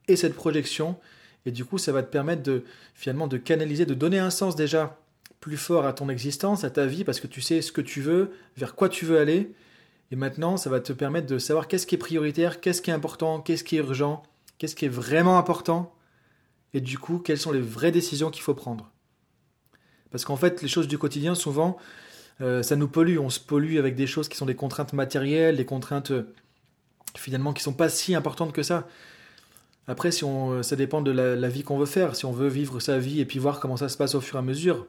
et 0.07 0.15
cette 0.15 0.35
projection. 0.35 0.97
Et 1.45 1.51
du 1.51 1.63
coup, 1.63 1.77
ça 1.77 1.91
va 1.91 2.03
te 2.03 2.11
permettre 2.11 2.43
de 2.43 2.63
finalement 2.93 3.27
de 3.27 3.37
canaliser, 3.37 3.85
de 3.85 3.93
donner 3.93 4.19
un 4.19 4.31
sens 4.31 4.55
déjà 4.55 4.99
plus 5.39 5.57
fort 5.57 5.85
à 5.85 5.93
ton 5.93 6.09
existence, 6.09 6.63
à 6.63 6.71
ta 6.71 6.87
vie, 6.87 7.03
parce 7.03 7.19
que 7.19 7.27
tu 7.27 7.41
sais 7.41 7.61
ce 7.61 7.71
que 7.71 7.81
tu 7.81 8.01
veux, 8.01 8.31
vers 8.57 8.75
quoi 8.75 8.89
tu 8.89 9.05
veux 9.05 9.19
aller. 9.19 9.53
Et 10.11 10.15
maintenant, 10.15 10.57
ça 10.57 10.69
va 10.69 10.79
te 10.79 10.91
permettre 10.91 11.27
de 11.27 11.37
savoir 11.37 11.67
qu'est-ce 11.67 11.85
qui 11.85 11.95
est 11.95 11.99
prioritaire, 11.99 12.61
qu'est-ce 12.61 12.81
qui 12.81 12.89
est 12.89 12.93
important, 12.93 13.41
qu'est-ce 13.41 13.63
qui 13.63 13.75
est 13.75 13.79
urgent, 13.79 14.23
qu'est-ce 14.57 14.75
qui 14.75 14.85
est 14.85 14.89
vraiment 14.89 15.37
important, 15.37 15.93
et 16.73 16.81
du 16.81 16.97
coup, 16.97 17.19
quelles 17.19 17.37
sont 17.37 17.51
les 17.51 17.61
vraies 17.61 17.91
décisions 17.91 18.31
qu'il 18.31 18.41
faut 18.41 18.53
prendre. 18.53 18.91
Parce 20.11 20.25
qu'en 20.25 20.35
fait, 20.35 20.61
les 20.61 20.67
choses 20.67 20.87
du 20.87 20.97
quotidien, 20.97 21.35
souvent, 21.35 21.77
euh, 22.41 22.63
ça 22.63 22.75
nous 22.75 22.87
pollue. 22.87 23.17
On 23.17 23.29
se 23.29 23.39
pollue 23.39 23.77
avec 23.77 23.95
des 23.95 24.07
choses 24.07 24.29
qui 24.29 24.37
sont 24.37 24.45
des 24.45 24.55
contraintes 24.55 24.93
matérielles, 24.93 25.57
des 25.57 25.65
contraintes 25.65 26.11
euh, 26.11 26.33
finalement 27.15 27.53
qui 27.53 27.63
sont 27.63 27.73
pas 27.73 27.89
si 27.89 28.15
importantes 28.15 28.53
que 28.53 28.63
ça. 28.63 28.87
Après, 29.87 30.11
si 30.11 30.23
on, 30.23 30.51
euh, 30.51 30.63
ça 30.63 30.75
dépend 30.75 31.01
de 31.01 31.11
la, 31.11 31.49
vie 31.49 31.63
qu'on 31.63 31.77
veut 31.77 31.85
faire. 31.85 32.15
Si 32.15 32.25
on 32.25 32.31
veut 32.31 32.47
vivre 32.47 32.79
sa 32.79 32.97
vie 32.97 33.19
et 33.19 33.25
puis 33.25 33.39
voir 33.39 33.59
comment 33.59 33.77
ça 33.77 33.89
se 33.89 33.97
passe 33.97 34.15
au 34.15 34.21
fur 34.21 34.35
et 34.35 34.39
à 34.39 34.41
mesure, 34.41 34.87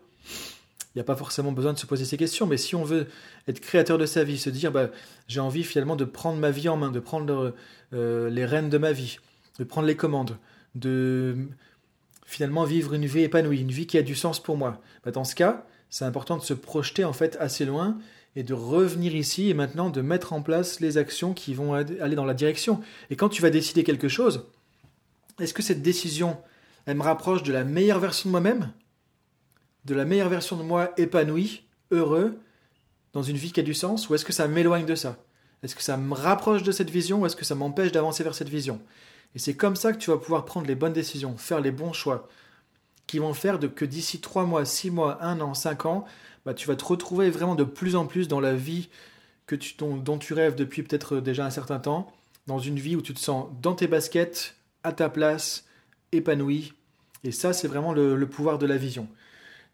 il 0.94 0.98
n'y 0.98 1.00
a 1.00 1.04
pas 1.04 1.16
forcément 1.16 1.52
besoin 1.52 1.72
de 1.72 1.78
se 1.78 1.86
poser 1.86 2.04
ces 2.04 2.16
questions. 2.16 2.46
Mais 2.46 2.56
si 2.56 2.74
on 2.74 2.84
veut 2.84 3.06
être 3.46 3.60
créateur 3.60 3.98
de 3.98 4.06
sa 4.06 4.24
vie, 4.24 4.38
se 4.38 4.50
dire 4.50 4.72
bah, 4.72 4.90
j'ai 5.28 5.40
envie 5.40 5.62
finalement 5.62 5.96
de 5.96 6.04
prendre 6.04 6.38
ma 6.38 6.50
vie 6.50 6.68
en 6.68 6.76
main, 6.76 6.90
de 6.90 7.00
prendre 7.00 7.54
les 7.92 8.44
rênes 8.44 8.70
de 8.70 8.78
ma 8.78 8.92
vie, 8.92 9.18
de 9.58 9.64
prendre 9.64 9.86
les 9.86 9.96
commandes, 9.96 10.36
de 10.74 11.36
finalement 12.24 12.64
vivre 12.64 12.92
une 12.94 13.06
vie 13.06 13.20
épanouie, 13.20 13.60
une 13.60 13.70
vie 13.70 13.86
qui 13.86 13.98
a 13.98 14.02
du 14.02 14.16
sens 14.16 14.42
pour 14.42 14.56
moi. 14.56 14.80
Bah, 15.04 15.12
dans 15.12 15.24
ce 15.24 15.34
cas, 15.34 15.64
c'est 15.90 16.04
important 16.04 16.36
de 16.36 16.42
se 16.42 16.54
projeter 16.54 17.04
en 17.04 17.12
fait 17.12 17.36
assez 17.40 17.64
loin 17.64 17.98
et 18.34 18.42
de 18.42 18.54
revenir 18.54 19.14
ici 19.14 19.48
et 19.48 19.54
maintenant 19.54 19.90
de 19.90 20.00
mettre 20.02 20.32
en 20.32 20.42
place 20.42 20.80
les 20.80 20.98
actions 20.98 21.32
qui 21.32 21.54
vont 21.54 21.74
aller 21.74 22.16
dans 22.16 22.24
la 22.24 22.34
direction. 22.34 22.80
Et 23.10 23.16
quand 23.16 23.28
tu 23.28 23.40
vas 23.40 23.50
décider 23.50 23.82
quelque 23.82 24.08
chose, 24.08 24.46
est-ce 25.40 25.54
que 25.54 25.62
cette 25.62 25.82
décision, 25.82 26.36
elle 26.84 26.96
me 26.96 27.02
rapproche 27.02 27.42
de 27.42 27.52
la 27.52 27.64
meilleure 27.64 28.00
version 28.00 28.28
de 28.28 28.32
moi-même? 28.32 28.72
De 29.84 29.94
la 29.94 30.04
meilleure 30.04 30.28
version 30.28 30.56
de 30.56 30.62
moi 30.62 30.92
épanouie, 30.98 31.62
heureux, 31.90 32.38
dans 33.12 33.22
une 33.22 33.36
vie 33.36 33.52
qui 33.52 33.60
a 33.60 33.62
du 33.62 33.74
sens 33.74 34.08
Ou 34.08 34.14
est-ce 34.14 34.24
que 34.24 34.32
ça 34.32 34.48
m'éloigne 34.48 34.84
de 34.84 34.94
ça? 34.94 35.16
Est-ce 35.62 35.74
que 35.74 35.82
ça 35.82 35.96
me 35.96 36.14
rapproche 36.14 36.62
de 36.62 36.72
cette 36.72 36.90
vision 36.90 37.20
ou 37.20 37.26
est-ce 37.26 37.36
que 37.36 37.44
ça 37.44 37.54
m'empêche 37.54 37.92
d'avancer 37.92 38.22
vers 38.22 38.34
cette 38.34 38.48
vision? 38.48 38.80
Et 39.34 39.38
c'est 39.38 39.54
comme 39.54 39.76
ça 39.76 39.92
que 39.92 39.98
tu 39.98 40.10
vas 40.10 40.18
pouvoir 40.18 40.44
prendre 40.44 40.66
les 40.66 40.74
bonnes 40.74 40.92
décisions, 40.92 41.36
faire 41.36 41.60
les 41.60 41.70
bons 41.70 41.92
choix, 41.92 42.28
qui 43.06 43.18
vont 43.18 43.34
faire 43.34 43.58
de 43.58 43.66
que 43.66 43.84
d'ici 43.84 44.20
3 44.20 44.44
mois, 44.44 44.64
6 44.64 44.90
mois, 44.90 45.22
1 45.24 45.40
an, 45.40 45.54
5 45.54 45.86
ans, 45.86 46.04
bah, 46.44 46.54
tu 46.54 46.66
vas 46.66 46.76
te 46.76 46.84
retrouver 46.84 47.30
vraiment 47.30 47.54
de 47.54 47.64
plus 47.64 47.96
en 47.96 48.06
plus 48.06 48.28
dans 48.28 48.40
la 48.40 48.54
vie 48.54 48.88
que 49.46 49.54
tu, 49.54 49.74
dont, 49.76 50.18
tu 50.18 50.34
rêves 50.34 50.54
depuis 50.54 50.82
peut-être 50.82 51.20
déjà 51.20 51.46
un 51.46 51.50
certain 51.50 51.78
temps, 51.78 52.12
dans 52.46 52.58
une 52.58 52.78
vie 52.78 52.96
où 52.96 53.02
tu 53.02 53.14
te 53.14 53.20
sens 53.20 53.48
dans 53.62 53.74
tes 53.74 53.86
baskets, 53.86 54.56
à 54.82 54.92
ta 54.92 55.08
place, 55.08 55.66
épanoui. 56.12 56.72
Et 57.24 57.32
ça, 57.32 57.52
c'est 57.52 57.68
vraiment 57.68 57.92
le, 57.92 58.24
pouvoir 58.26 58.58
de 58.58 58.66
la 58.66 58.76
vision. 58.76 59.08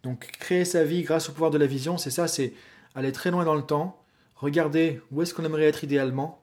Donc 0.03 0.27
créer 0.39 0.65
sa 0.65 0.85
vie 0.85 1.03
grâce 1.03 1.29
au 1.29 1.33
pouvoir 1.33 1.51
de 1.51 1.59
la 1.59 1.67
vision, 1.67 1.97
c'est 1.97 2.11
ça, 2.11 2.27
c'est 2.29 2.55
aller 2.95 3.13
très 3.13 3.31
loin 3.31 3.45
dans 3.45 3.55
le 3.55 3.63
temps, 3.63 4.03
regarder 4.35 5.01
où 5.11 5.23
est-ce 5.23 5.33
qu'on 5.33 5.45
aimerait 5.45 5.65
être 5.65 5.85
idéalement, 5.85 6.43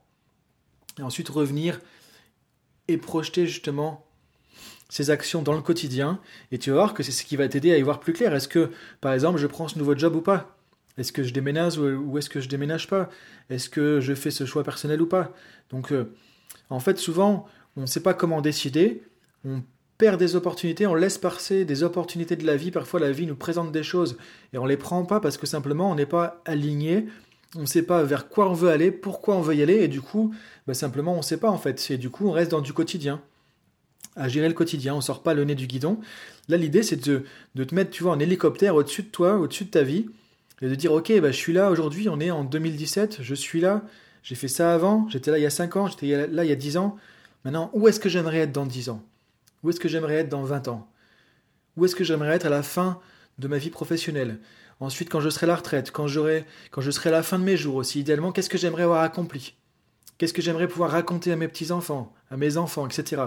et 0.97 1.01
ensuite 1.01 1.29
revenir 1.29 1.81
et 2.87 2.97
projeter 2.97 3.47
justement 3.47 4.05
ces 4.89 5.11
actions 5.11 5.41
dans 5.41 5.53
le 5.53 5.61
quotidien, 5.61 6.19
et 6.51 6.57
tu 6.57 6.71
vas 6.71 6.77
voir 6.77 6.93
que 6.93 7.03
c'est 7.03 7.11
ce 7.11 7.23
qui 7.23 7.35
va 7.35 7.47
t'aider 7.47 7.71
à 7.71 7.77
y 7.77 7.81
voir 7.81 7.99
plus 7.99 8.13
clair. 8.13 8.33
Est-ce 8.33 8.47
que, 8.47 8.71
par 9.01 9.13
exemple, 9.13 9.39
je 9.39 9.47
prends 9.47 9.67
ce 9.67 9.77
nouveau 9.77 9.95
job 9.95 10.15
ou 10.15 10.21
pas? 10.21 10.57
Est-ce 10.97 11.13
que 11.13 11.23
je 11.23 11.31
déménage 11.31 11.77
ou 11.77 12.17
est-ce 12.17 12.29
que 12.29 12.41
je 12.41 12.49
déménage 12.49 12.87
pas? 12.87 13.09
Est-ce 13.49 13.69
que 13.69 14.01
je 14.01 14.13
fais 14.13 14.31
ce 14.31 14.45
choix 14.45 14.63
personnel 14.63 15.01
ou 15.01 15.05
pas? 15.05 15.31
Donc, 15.69 15.91
euh, 15.91 16.11
en 16.69 16.79
fait, 16.79 16.97
souvent, 16.97 17.47
on 17.77 17.81
ne 17.81 17.85
sait 17.85 18.01
pas 18.01 18.13
comment 18.13 18.41
décider, 18.41 19.03
on 19.45 19.61
perd 19.97 20.19
des 20.19 20.35
opportunités, 20.35 20.87
on 20.87 20.95
laisse 20.95 21.17
passer 21.17 21.65
des 21.65 21.83
opportunités 21.83 22.35
de 22.35 22.45
la 22.45 22.55
vie. 22.55 22.71
Parfois, 22.71 22.99
la 22.99 23.11
vie 23.11 23.27
nous 23.27 23.35
présente 23.35 23.71
des 23.71 23.83
choses 23.83 24.17
et 24.53 24.57
on 24.57 24.65
les 24.65 24.77
prend 24.77 25.05
pas 25.05 25.19
parce 25.19 25.37
que 25.37 25.45
simplement 25.45 25.91
on 25.91 25.95
n'est 25.95 26.05
pas 26.05 26.41
aligné, 26.45 27.05
on 27.55 27.61
ne 27.61 27.65
sait 27.65 27.83
pas 27.83 28.03
vers 28.03 28.27
quoi 28.27 28.49
on 28.49 28.53
veut 28.53 28.69
aller, 28.69 28.91
pourquoi 28.91 29.35
on 29.35 29.41
veut 29.41 29.55
y 29.55 29.63
aller, 29.63 29.75
et 29.75 29.87
du 29.87 30.01
coup, 30.01 30.33
bah, 30.67 30.73
simplement 30.73 31.13
on 31.13 31.17
ne 31.17 31.21
sait 31.23 31.37
pas 31.37 31.49
en 31.49 31.57
fait. 31.57 31.91
Et 31.91 31.97
du 31.97 32.09
coup, 32.09 32.27
on 32.27 32.31
reste 32.31 32.51
dans 32.51 32.61
du 32.61 32.73
quotidien, 32.73 33.21
à 34.19 34.27
gérer 34.27 34.47
le 34.47 34.53
quotidien, 34.53 34.93
on 34.93 35.01
sort 35.01 35.23
pas 35.23 35.33
le 35.33 35.43
nez 35.45 35.55
du 35.55 35.65
guidon. 35.65 35.99
Là, 36.49 36.57
l'idée, 36.57 36.83
c'est 36.83 37.07
de, 37.07 37.23
te 37.55 37.75
mettre, 37.75 37.91
tu 37.91 38.03
vois, 38.03 38.11
en 38.11 38.19
hélicoptère 38.19 38.75
au-dessus 38.75 39.03
de 39.03 39.07
toi, 39.07 39.37
au-dessus 39.37 39.65
de 39.65 39.69
ta 39.69 39.81
vie, 39.81 40.07
et 40.61 40.67
de 40.67 40.75
dire, 40.75 40.91
ok, 40.91 41.11
bah, 41.21 41.31
je 41.31 41.37
suis 41.37 41.53
là 41.53 41.71
aujourd'hui, 41.71 42.09
on 42.09 42.19
est 42.19 42.31
en 42.31 42.43
2017, 42.43 43.19
je 43.21 43.35
suis 43.35 43.61
là, 43.61 43.81
j'ai 44.23 44.35
fait 44.35 44.49
ça 44.49 44.73
avant, 44.73 45.07
j'étais 45.09 45.31
là 45.31 45.39
il 45.39 45.41
y 45.41 45.45
a 45.45 45.49
5 45.49 45.75
ans, 45.77 45.87
j'étais 45.87 46.27
là 46.27 46.43
il 46.43 46.49
y 46.49 46.53
a 46.53 46.55
10 46.55 46.77
ans. 46.77 46.97
Maintenant, 47.45 47.69
où 47.73 47.87
est-ce 47.87 47.99
que 47.99 48.09
j'aimerais 48.09 48.39
être 48.39 48.51
dans 48.51 48.65
10 48.65 48.89
ans? 48.89 49.01
Où 49.63 49.69
est-ce 49.69 49.79
que 49.79 49.87
j'aimerais 49.87 50.15
être 50.15 50.29
dans 50.29 50.43
20 50.43 50.67
ans? 50.67 50.91
Où 51.77 51.85
est-ce 51.85 51.95
que 51.95 52.03
j'aimerais 52.03 52.35
être 52.35 52.45
à 52.45 52.49
la 52.49 52.63
fin 52.63 52.99
de 53.37 53.47
ma 53.47 53.57
vie 53.57 53.69
professionnelle? 53.69 54.39
Ensuite, 54.81 55.09
quand 55.09 55.21
je 55.21 55.29
serai 55.29 55.45
à 55.45 55.47
la 55.47 55.55
retraite, 55.55 55.91
quand, 55.91 56.07
quand 56.71 56.81
je 56.81 56.91
serai 56.91 57.09
à 57.09 57.13
la 57.13 57.23
fin 57.23 57.39
de 57.39 57.43
mes 57.43 57.57
jours 57.57 57.75
aussi, 57.75 58.01
idéalement, 58.01 58.31
qu'est-ce 58.31 58.49
que 58.49 58.57
j'aimerais 58.57 58.83
avoir 58.83 59.01
accompli? 59.01 59.55
Qu'est-ce 60.17 60.33
que 60.33 60.41
j'aimerais 60.41 60.67
pouvoir 60.67 60.91
raconter 60.91 61.31
à 61.31 61.37
mes 61.37 61.47
petits-enfants, 61.47 62.13
à 62.29 62.35
mes 62.35 62.57
enfants, 62.57 62.85
etc. 62.85 63.23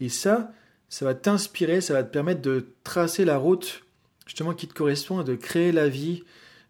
Et 0.00 0.08
ça, 0.08 0.52
ça 0.88 1.04
va 1.04 1.14
t'inspirer, 1.14 1.80
ça 1.80 1.94
va 1.94 2.02
te 2.02 2.12
permettre 2.12 2.42
de 2.42 2.68
tracer 2.84 3.24
la 3.24 3.38
route 3.38 3.82
justement 4.26 4.54
qui 4.54 4.66
te 4.66 4.74
correspond 4.74 5.20
et 5.20 5.24
de 5.24 5.34
créer 5.34 5.72
la 5.72 5.88
vie 5.88 6.24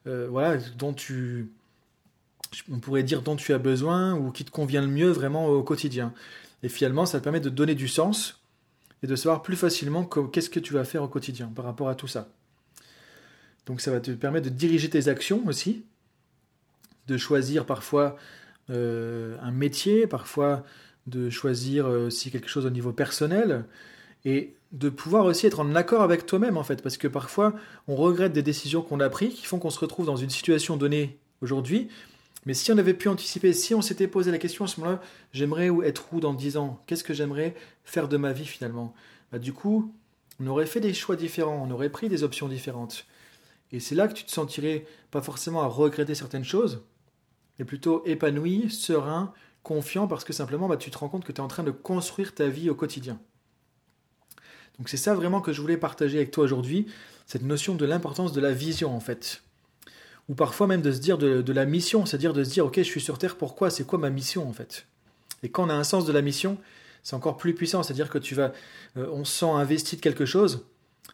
euh, 0.06 0.28
voilà, 0.30 0.58
dont 0.78 0.92
tu, 0.92 1.50
on 2.70 2.78
pourrait 2.78 3.02
dire 3.02 3.22
dont 3.22 3.36
tu 3.36 3.52
as 3.52 3.58
besoin 3.58 4.14
ou 4.14 4.30
qui 4.30 4.44
te 4.44 4.50
convient 4.50 4.82
le 4.82 4.88
mieux 4.88 5.10
vraiment 5.10 5.48
au 5.48 5.62
quotidien. 5.62 6.12
Et 6.62 6.68
finalement, 6.68 7.06
ça 7.06 7.18
te 7.18 7.24
permet 7.24 7.40
de 7.40 7.48
donner 7.48 7.74
du 7.74 7.88
sens 7.88 8.40
et 9.02 9.06
de 9.06 9.16
savoir 9.16 9.42
plus 9.42 9.56
facilement 9.56 10.04
qu'est-ce 10.04 10.50
que 10.50 10.60
tu 10.60 10.72
vas 10.72 10.84
faire 10.84 11.02
au 11.02 11.08
quotidien 11.08 11.48
par 11.48 11.64
rapport 11.64 11.88
à 11.88 11.94
tout 11.94 12.06
ça. 12.06 12.28
Donc 13.66 13.80
ça 13.80 13.90
va 13.90 14.00
te 14.00 14.12
permettre 14.12 14.44
de 14.44 14.54
diriger 14.54 14.88
tes 14.88 15.08
actions 15.08 15.42
aussi, 15.46 15.84
de 17.08 17.16
choisir 17.16 17.66
parfois 17.66 18.16
euh, 18.70 19.36
un 19.42 19.50
métier, 19.50 20.06
parfois 20.06 20.64
de 21.06 21.30
choisir 21.30 21.86
euh, 21.86 22.06
aussi 22.06 22.30
quelque 22.30 22.48
chose 22.48 22.66
au 22.66 22.70
niveau 22.70 22.92
personnel, 22.92 23.64
et 24.24 24.54
de 24.72 24.88
pouvoir 24.88 25.24
aussi 25.24 25.46
être 25.46 25.60
en 25.60 25.74
accord 25.74 26.02
avec 26.02 26.26
toi-même 26.26 26.56
en 26.56 26.64
fait, 26.64 26.82
parce 26.82 26.96
que 26.96 27.08
parfois 27.08 27.54
on 27.86 27.94
regrette 27.94 28.32
des 28.32 28.42
décisions 28.42 28.82
qu'on 28.82 29.00
a 29.00 29.08
prises 29.08 29.34
qui 29.34 29.46
font 29.46 29.58
qu'on 29.58 29.70
se 29.70 29.78
retrouve 29.78 30.06
dans 30.06 30.16
une 30.16 30.30
situation 30.30 30.76
donnée 30.76 31.18
aujourd'hui, 31.40 31.88
mais 32.46 32.54
si 32.54 32.70
on 32.72 32.78
avait 32.78 32.94
pu 32.94 33.08
anticiper, 33.08 33.52
si 33.52 33.74
on 33.74 33.82
s'était 33.82 34.06
posé 34.06 34.30
la 34.30 34.38
question 34.38 34.64
à 34.64 34.68
ce 34.68 34.80
moment-là, 34.80 35.02
j'aimerais 35.32 35.68
être 35.84 36.12
où 36.12 36.20
dans 36.20 36.32
10 36.32 36.56
ans? 36.56 36.80
Qu'est-ce 36.86 37.02
que 37.02 37.12
j'aimerais 37.12 37.56
faire 37.84 38.08
de 38.08 38.16
ma 38.16 38.32
vie 38.32 38.46
finalement? 38.46 38.94
Bah, 39.32 39.40
Du 39.40 39.52
coup, 39.52 39.92
on 40.38 40.46
aurait 40.46 40.66
fait 40.66 40.80
des 40.80 40.94
choix 40.94 41.16
différents, 41.16 41.66
on 41.68 41.72
aurait 41.72 41.90
pris 41.90 42.08
des 42.08 42.22
options 42.22 42.48
différentes. 42.48 43.04
Et 43.72 43.80
c'est 43.80 43.96
là 43.96 44.06
que 44.06 44.12
tu 44.12 44.24
te 44.24 44.30
sentirais 44.30 44.86
pas 45.10 45.20
forcément 45.20 45.62
à 45.62 45.66
regretter 45.66 46.14
certaines 46.14 46.44
choses, 46.44 46.82
mais 47.58 47.64
plutôt 47.64 48.04
épanoui, 48.06 48.70
serein, 48.70 49.34
confiant, 49.66 50.06
parce 50.06 50.22
que 50.22 50.32
simplement 50.32 50.68
bah, 50.68 50.76
tu 50.76 50.92
te 50.92 50.98
rends 50.98 51.08
compte 51.08 51.24
que 51.24 51.32
tu 51.32 51.38
es 51.38 51.44
en 51.44 51.48
train 51.48 51.64
de 51.64 51.72
construire 51.72 52.34
ta 52.34 52.46
vie 52.46 52.70
au 52.70 52.76
quotidien. 52.76 53.18
Donc 54.78 54.88
c'est 54.88 54.96
ça 54.96 55.14
vraiment 55.14 55.40
que 55.40 55.52
je 55.52 55.60
voulais 55.60 55.76
partager 55.76 56.18
avec 56.18 56.30
toi 56.30 56.44
aujourd'hui, 56.44 56.86
cette 57.26 57.42
notion 57.42 57.74
de 57.74 57.84
l'importance 57.84 58.32
de 58.32 58.40
la 58.40 58.52
vision 58.52 58.94
en 58.94 59.00
fait 59.00 59.42
ou 60.28 60.34
parfois 60.34 60.66
même 60.66 60.82
de 60.82 60.92
se 60.92 60.98
dire 60.98 61.18
de, 61.18 61.52
la 61.52 61.66
mission, 61.66 62.04
c'est-à-dire 62.04 62.32
de 62.32 62.42
se 62.42 62.50
dire, 62.50 62.66
ok, 62.66 62.76
je 62.78 62.82
suis 62.82 63.00
sur 63.00 63.18
Terre, 63.18 63.36
pourquoi 63.36 63.70
C'est 63.70 63.84
quoi 63.84 63.98
ma 63.98 64.10
mission 64.10 64.48
en 64.48 64.52
fait? 64.52 64.86
Et 65.42 65.48
quand 65.50 65.66
on 65.66 65.70
a 65.70 65.74
un 65.74 65.84
sens 65.84 66.04
de 66.04 66.12
la 66.12 66.22
mission, 66.22 66.58
c'est 67.02 67.14
encore 67.14 67.36
plus 67.36 67.54
puissant, 67.54 67.82
c'est-à-dire 67.82 68.10
que 68.10 68.18
tu 68.18 68.34
vas, 68.34 68.52
euh, 68.96 69.08
on 69.12 69.24
se 69.24 69.38
sent 69.38 69.50
investi 69.50 69.96
de 69.96 70.00
quelque 70.00 70.26
chose, 70.26 70.66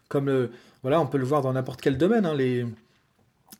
comme, 0.08 0.28
euh, 0.28 0.48
voilà, 0.82 1.00
on 1.00 1.06
peut 1.06 1.18
le 1.18 1.24
voir 1.24 1.42
dans 1.42 1.52
n'importe 1.52 1.80
quel 1.80 1.98
domaine, 1.98 2.24
hein, 2.24 2.34
les... 2.34 2.64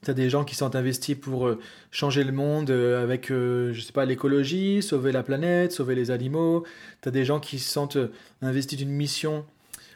Tu 0.04 0.10
as 0.10 0.14
des 0.14 0.30
gens 0.30 0.44
qui 0.44 0.54
sont 0.54 0.74
investis 0.74 1.16
pour 1.16 1.46
euh, 1.46 1.60
changer 1.90 2.24
le 2.24 2.32
monde 2.32 2.70
avec, 2.70 3.28
je 3.28 3.80
sais 3.80 3.92
pas, 3.92 4.04
l'écologie, 4.04 4.82
sauver 4.82 5.12
la 5.12 5.22
planète, 5.22 5.72
sauver 5.72 5.94
les 5.94 6.10
animaux. 6.10 6.64
Tu 7.02 7.08
as 7.08 7.12
des 7.12 7.24
gens 7.24 7.40
qui 7.40 7.58
se 7.58 7.70
sentent 7.70 7.98
investis 8.40 8.78
d'une 8.78 8.90
mission 8.90 9.44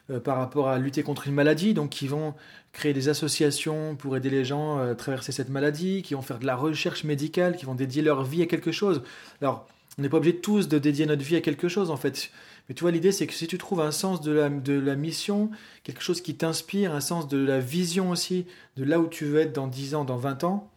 euh, 0.08 0.20
par 0.20 0.36
rapport 0.36 0.68
à 0.68 0.78
lutter 0.78 1.02
contre 1.02 1.26
une 1.26 1.34
maladie, 1.34 1.74
donc 1.74 1.90
qui 1.90 2.06
vont 2.06 2.34
créer 2.72 2.92
des 2.92 3.08
associations 3.08 3.96
pour 3.96 4.16
aider 4.16 4.30
les 4.30 4.44
gens 4.44 4.78
à 4.78 4.94
traverser 4.94 5.32
cette 5.32 5.48
maladie, 5.48 6.02
qui 6.02 6.14
vont 6.14 6.22
faire 6.22 6.38
de 6.38 6.46
la 6.46 6.54
recherche 6.54 7.02
médicale, 7.02 7.56
qui 7.56 7.64
vont 7.64 7.74
dédier 7.74 8.02
leur 8.02 8.22
vie 8.22 8.42
à 8.42 8.46
quelque 8.46 8.70
chose. 8.70 9.02
Alors, 9.42 9.66
on 9.98 10.02
n'est 10.02 10.08
pas 10.08 10.18
obligé 10.18 10.36
tous 10.36 10.68
de 10.68 10.78
dédier 10.78 11.06
notre 11.06 11.24
vie 11.24 11.36
à 11.36 11.40
quelque 11.40 11.68
chose, 11.68 11.90
en 11.90 11.96
fait. 11.96 12.30
Mais 12.68 12.74
tu 12.74 12.82
vois, 12.82 12.90
l'idée, 12.90 13.12
c'est 13.12 13.26
que 13.26 13.34
si 13.34 13.46
tu 13.46 13.58
trouves 13.58 13.80
un 13.80 13.92
sens 13.92 14.20
de 14.20 14.32
la, 14.32 14.48
de 14.48 14.72
la 14.72 14.96
mission, 14.96 15.50
quelque 15.84 16.02
chose 16.02 16.20
qui 16.20 16.36
t'inspire, 16.36 16.94
un 16.94 17.00
sens 17.00 17.28
de 17.28 17.38
la 17.38 17.60
vision 17.60 18.10
aussi, 18.10 18.46
de 18.76 18.84
là 18.84 18.98
où 18.98 19.06
tu 19.06 19.24
veux 19.24 19.40
être 19.40 19.52
dans 19.52 19.68
10 19.68 19.94
ans, 19.94 20.04
dans 20.04 20.16
20 20.16 20.44
ans, 20.44 20.70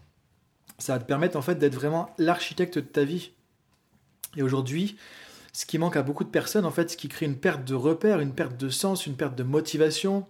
ça 0.77 0.93
va 0.93 1.00
te 1.00 1.05
permettre, 1.05 1.36
en 1.36 1.41
fait, 1.41 1.55
d'être 1.55 1.75
vraiment 1.75 2.13
l'architecte 2.17 2.77
de 2.77 2.81
ta 2.81 3.03
vie. 3.03 3.31
Et 4.38 4.43
aujourd'hui, 4.43 4.98
ce 5.51 5.65
qui 5.65 5.77
manque 5.77 5.98
à 5.98 6.03
beaucoup 6.03 6.24
de 6.24 6.29
personnes, 6.29 6.65
en 6.65 6.72
fait, 6.72 6.91
ce 6.91 6.98
qui 6.98 7.08
crée 7.08 7.25
une 7.25 7.38
perte 7.38 7.65
de 7.65 7.74
repère, 7.74 8.19
une 8.19 8.34
perte 8.34 8.58
de 8.58 8.69
sens, 8.69 9.08
une 9.08 9.15
perte 9.15 9.36
de 9.36 9.43
motivation, 9.43 10.27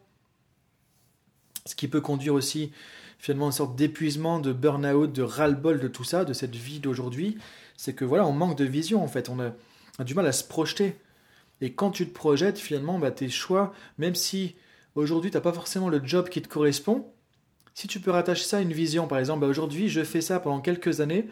ce 1.65 1.75
qui 1.75 1.87
peut 1.87 2.01
conduire 2.01 2.33
aussi 2.33 2.71
finalement 3.19 3.47
une 3.47 3.51
sorte 3.51 3.75
d'épuisement, 3.75 4.39
de 4.39 4.53
burn-out, 4.53 5.11
de 5.11 5.21
ras-le-bol 5.21 5.79
de 5.79 5.87
tout 5.87 6.05
ça, 6.05 6.23
de 6.23 6.33
cette 6.33 6.55
vie 6.55 6.79
d'aujourd'hui, 6.79 7.37
c'est 7.75 7.93
que 7.93 8.05
voilà, 8.05 8.25
on 8.25 8.31
manque 8.31 8.57
de 8.57 8.63
vision 8.63 9.03
en 9.03 9.07
fait, 9.07 9.29
on 9.29 9.39
a, 9.39 10.03
du 10.03 10.15
mal 10.15 10.25
à 10.25 10.31
se 10.31 10.45
projeter. 10.45 10.95
Et 11.61 11.73
quand 11.73 11.91
tu 11.91 12.07
te 12.07 12.13
projettes, 12.13 12.57
finalement, 12.57 12.99
bah, 12.99 13.11
tes 13.11 13.29
choix, 13.29 13.73
même 13.97 14.15
si 14.15 14.55
aujourd'hui 14.95 15.31
tu 15.31 15.37
n'as 15.37 15.41
pas 15.41 15.53
forcément 15.53 15.89
le 15.89 16.01
job 16.03 16.29
qui 16.29 16.41
te 16.41 16.47
correspond, 16.47 17.11
si 17.73 17.87
tu 17.87 17.99
peux 17.99 18.11
rattacher 18.11 18.43
ça 18.43 18.57
à 18.57 18.61
une 18.61 18.73
vision, 18.73 19.07
par 19.07 19.19
exemple, 19.19 19.41
bah, 19.41 19.47
aujourd'hui 19.47 19.89
je 19.89 20.03
fais 20.03 20.21
ça 20.21 20.39
pendant 20.39 20.61
quelques 20.61 21.01
années, 21.01 21.27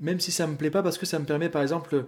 même 0.00 0.20
si 0.20 0.32
ça 0.32 0.46
ne 0.46 0.52
me 0.52 0.56
plaît 0.56 0.70
pas 0.70 0.82
parce 0.82 0.98
que 0.98 1.06
ça 1.06 1.18
me 1.18 1.24
permet 1.24 1.48
par 1.48 1.62
exemple 1.62 2.06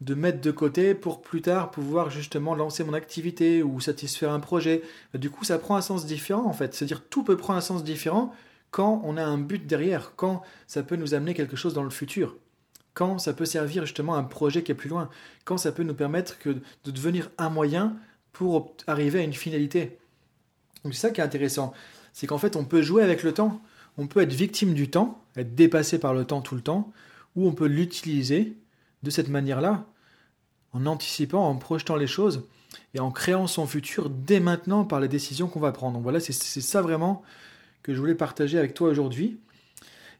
de 0.00 0.14
mettre 0.14 0.40
de 0.40 0.50
côté 0.50 0.94
pour 0.94 1.22
plus 1.22 1.40
tard 1.40 1.70
pouvoir 1.70 2.10
justement 2.10 2.54
lancer 2.54 2.84
mon 2.84 2.92
activité 2.92 3.62
ou 3.62 3.80
satisfaire 3.80 4.30
un 4.30 4.40
projet. 4.40 4.82
Du 5.14 5.30
coup, 5.30 5.44
ça 5.44 5.58
prend 5.58 5.76
un 5.76 5.80
sens 5.80 6.04
différent 6.04 6.44
en 6.46 6.52
fait. 6.52 6.74
C'est-à-dire 6.74 7.02
tout 7.08 7.24
peut 7.24 7.36
prendre 7.36 7.58
un 7.58 7.62
sens 7.62 7.82
différent 7.82 8.34
quand 8.70 9.00
on 9.04 9.16
a 9.16 9.24
un 9.24 9.38
but 9.38 9.66
derrière, 9.66 10.12
quand 10.16 10.42
ça 10.66 10.82
peut 10.82 10.96
nous 10.96 11.14
amener 11.14 11.32
quelque 11.32 11.56
chose 11.56 11.72
dans 11.72 11.84
le 11.84 11.90
futur, 11.90 12.36
quand 12.96 13.18
ça 13.18 13.34
peut 13.34 13.44
servir 13.44 13.84
justement 13.84 14.14
à 14.14 14.18
un 14.18 14.24
projet 14.24 14.62
qui 14.62 14.72
est 14.72 14.74
plus 14.74 14.88
loin, 14.88 15.10
quand 15.44 15.58
ça 15.58 15.70
peut 15.70 15.82
nous 15.82 15.94
permettre 15.94 16.38
de 16.46 16.90
devenir 16.90 17.30
un 17.36 17.50
moyen 17.50 17.94
pour 18.32 18.74
arriver 18.86 19.20
à 19.20 19.22
une 19.22 19.34
finalité. 19.34 19.98
C'est 20.84 20.94
ça 20.94 21.10
qui 21.10 21.20
est 21.20 21.24
intéressant, 21.24 21.74
c'est 22.14 22.26
qu'en 22.26 22.38
fait 22.38 22.56
on 22.56 22.64
peut 22.64 22.80
jouer 22.80 23.02
avec 23.02 23.22
le 23.22 23.34
temps, 23.34 23.60
on 23.98 24.06
peut 24.06 24.22
être 24.22 24.32
victime 24.32 24.72
du 24.72 24.88
temps, 24.88 25.22
être 25.36 25.54
dépassé 25.54 25.98
par 25.98 26.14
le 26.14 26.24
temps 26.24 26.40
tout 26.40 26.54
le 26.54 26.62
temps, 26.62 26.90
ou 27.36 27.46
on 27.46 27.52
peut 27.52 27.66
l'utiliser 27.66 28.56
de 29.02 29.10
cette 29.10 29.28
manière-là, 29.28 29.84
en 30.72 30.86
anticipant, 30.86 31.46
en 31.46 31.56
projetant 31.56 31.96
les 31.96 32.06
choses 32.06 32.44
et 32.94 33.00
en 33.00 33.10
créant 33.10 33.46
son 33.46 33.66
futur 33.66 34.08
dès 34.08 34.40
maintenant 34.40 34.84
par 34.84 35.00
les 35.00 35.08
décisions 35.08 35.48
qu'on 35.48 35.60
va 35.60 35.72
prendre. 35.72 35.94
Donc 35.94 36.02
voilà, 36.02 36.18
c'est 36.18 36.32
ça 36.32 36.80
vraiment 36.80 37.22
que 37.82 37.94
je 37.94 38.00
voulais 38.00 38.14
partager 38.14 38.58
avec 38.58 38.72
toi 38.72 38.88
aujourd'hui. 38.88 39.38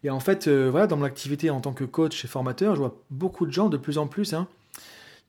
Et 0.06 0.10
en 0.10 0.20
fait, 0.20 0.46
euh, 0.46 0.68
voilà, 0.70 0.86
dans 0.86 0.96
mon 0.96 1.04
activité 1.04 1.50
en 1.50 1.60
tant 1.60 1.72
que 1.72 1.82
coach 1.82 2.24
et 2.24 2.28
formateur, 2.28 2.76
je 2.76 2.80
vois 2.80 3.02
beaucoup 3.10 3.44
de 3.44 3.50
gens 3.50 3.68
de 3.68 3.76
plus 3.76 3.98
en 3.98 4.06
plus 4.06 4.34
hein, 4.34 4.46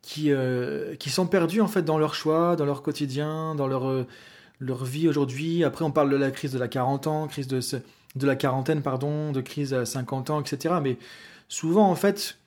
qui, 0.04 0.32
euh, 0.32 0.96
qui 0.98 1.10
sont 1.10 1.26
perdus 1.26 1.62
en 1.62 1.68
fait 1.68 1.82
dans 1.82 1.98
leur 1.98 2.14
choix, 2.14 2.56
dans 2.56 2.66
leur 2.66 2.84
quotidien, 2.84 3.56
dans 3.56 3.66
leur, 3.66 3.90
euh, 3.90 4.06
leur 4.60 4.86
vie 4.86 5.08
aujourd'hui. 5.08 5.64
Après, 5.64 5.84
on 5.84 5.90
parle 5.90 6.12
de 6.12 6.16
la 6.16 6.30
crise 6.30 6.52
de 6.52 6.60
la 6.60 6.68
40 6.68 7.08
ans, 7.08 7.26
crise 7.26 7.48
de, 7.48 7.60
de 7.60 8.28
la 8.28 8.36
quarantaine, 8.36 8.84
pardon, 8.84 9.32
de 9.32 9.42
crise 9.42 9.74
à 9.74 9.84
50 9.84 10.30
ans, 10.30 10.42
etc. 10.42 10.76
Mais 10.80 11.00
souvent, 11.50 11.90
en 11.90 11.96
fait, 11.96 12.38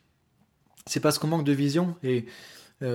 c'est 0.86 1.00
parce 1.00 1.18
qu'on 1.18 1.26
manque 1.26 1.44
de 1.44 1.52
vision. 1.52 1.96
Et 2.04 2.26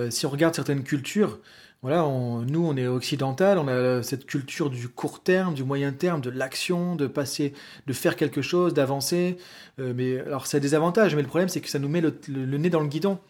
si 0.08 0.24
on 0.24 0.30
regarde 0.30 0.54
certaines 0.54 0.82
cultures, 0.82 1.38
voilà, 1.86 2.02
nous, 2.02 2.66
on 2.66 2.76
est 2.76 2.88
occidental, 2.88 3.58
on 3.58 3.68
a 3.68 4.02
cette 4.02 4.26
culture 4.26 4.70
du 4.70 4.88
court 4.88 5.20
terme, 5.20 5.54
du 5.54 5.62
moyen 5.62 5.92
terme, 5.92 6.20
de 6.20 6.30
l'action, 6.30 6.96
de 6.96 7.06
passer, 7.06 7.52
de 7.86 7.92
faire 7.92 8.16
quelque 8.16 8.42
chose, 8.42 8.74
d'avancer. 8.74 9.36
Euh, 9.78 9.92
mais 9.94 10.18
alors, 10.18 10.48
ça 10.48 10.56
a 10.56 10.60
des 10.60 10.74
avantages, 10.74 11.14
mais 11.14 11.22
le 11.22 11.28
problème, 11.28 11.48
c'est 11.48 11.60
que 11.60 11.68
ça 11.68 11.78
nous 11.78 11.88
met 11.88 12.00
le, 12.00 12.58
nez 12.58 12.70
dans 12.70 12.80
le 12.80 12.88
guidon. 12.88 13.20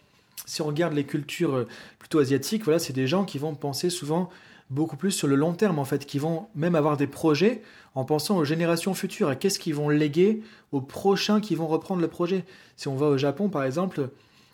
si 0.47 0.63
on 0.63 0.65
regarde 0.65 0.93
les 0.93 1.03
cultures 1.03 1.53
euh, 1.53 1.67
plutôt 1.99 2.17
asiatiques, 2.17 2.63
voilà, 2.63 2.79
c'est 2.79 2.93
des 2.93 3.05
gens 3.05 3.25
qui 3.25 3.37
vont 3.37 3.53
penser 3.53 3.91
souvent 3.91 4.27
beaucoup 4.71 4.97
plus 4.97 5.11
sur 5.11 5.27
le 5.27 5.35
long 5.35 5.53
terme 5.53 5.77
en 5.77 5.85
fait, 5.85 6.07
qui 6.07 6.17
vont 6.17 6.47
même 6.55 6.73
avoir 6.73 6.97
des 6.97 7.05
projets 7.05 7.61
en 7.93 8.05
pensant 8.05 8.37
aux 8.37 8.43
générations 8.43 8.95
futures, 8.95 9.29
à 9.29 9.35
qu'est-ce 9.35 9.59
qu'ils 9.59 9.75
vont 9.75 9.89
léguer 9.89 10.41
aux 10.71 10.81
prochains 10.81 11.41
qui 11.41 11.53
vont 11.53 11.67
reprendre 11.67 12.01
le 12.01 12.07
projet. 12.07 12.43
Si 12.75 12.87
on 12.87 12.95
va 12.95 13.05
au 13.05 13.19
Japon 13.19 13.49
par 13.49 13.63
exemple, 13.65 14.09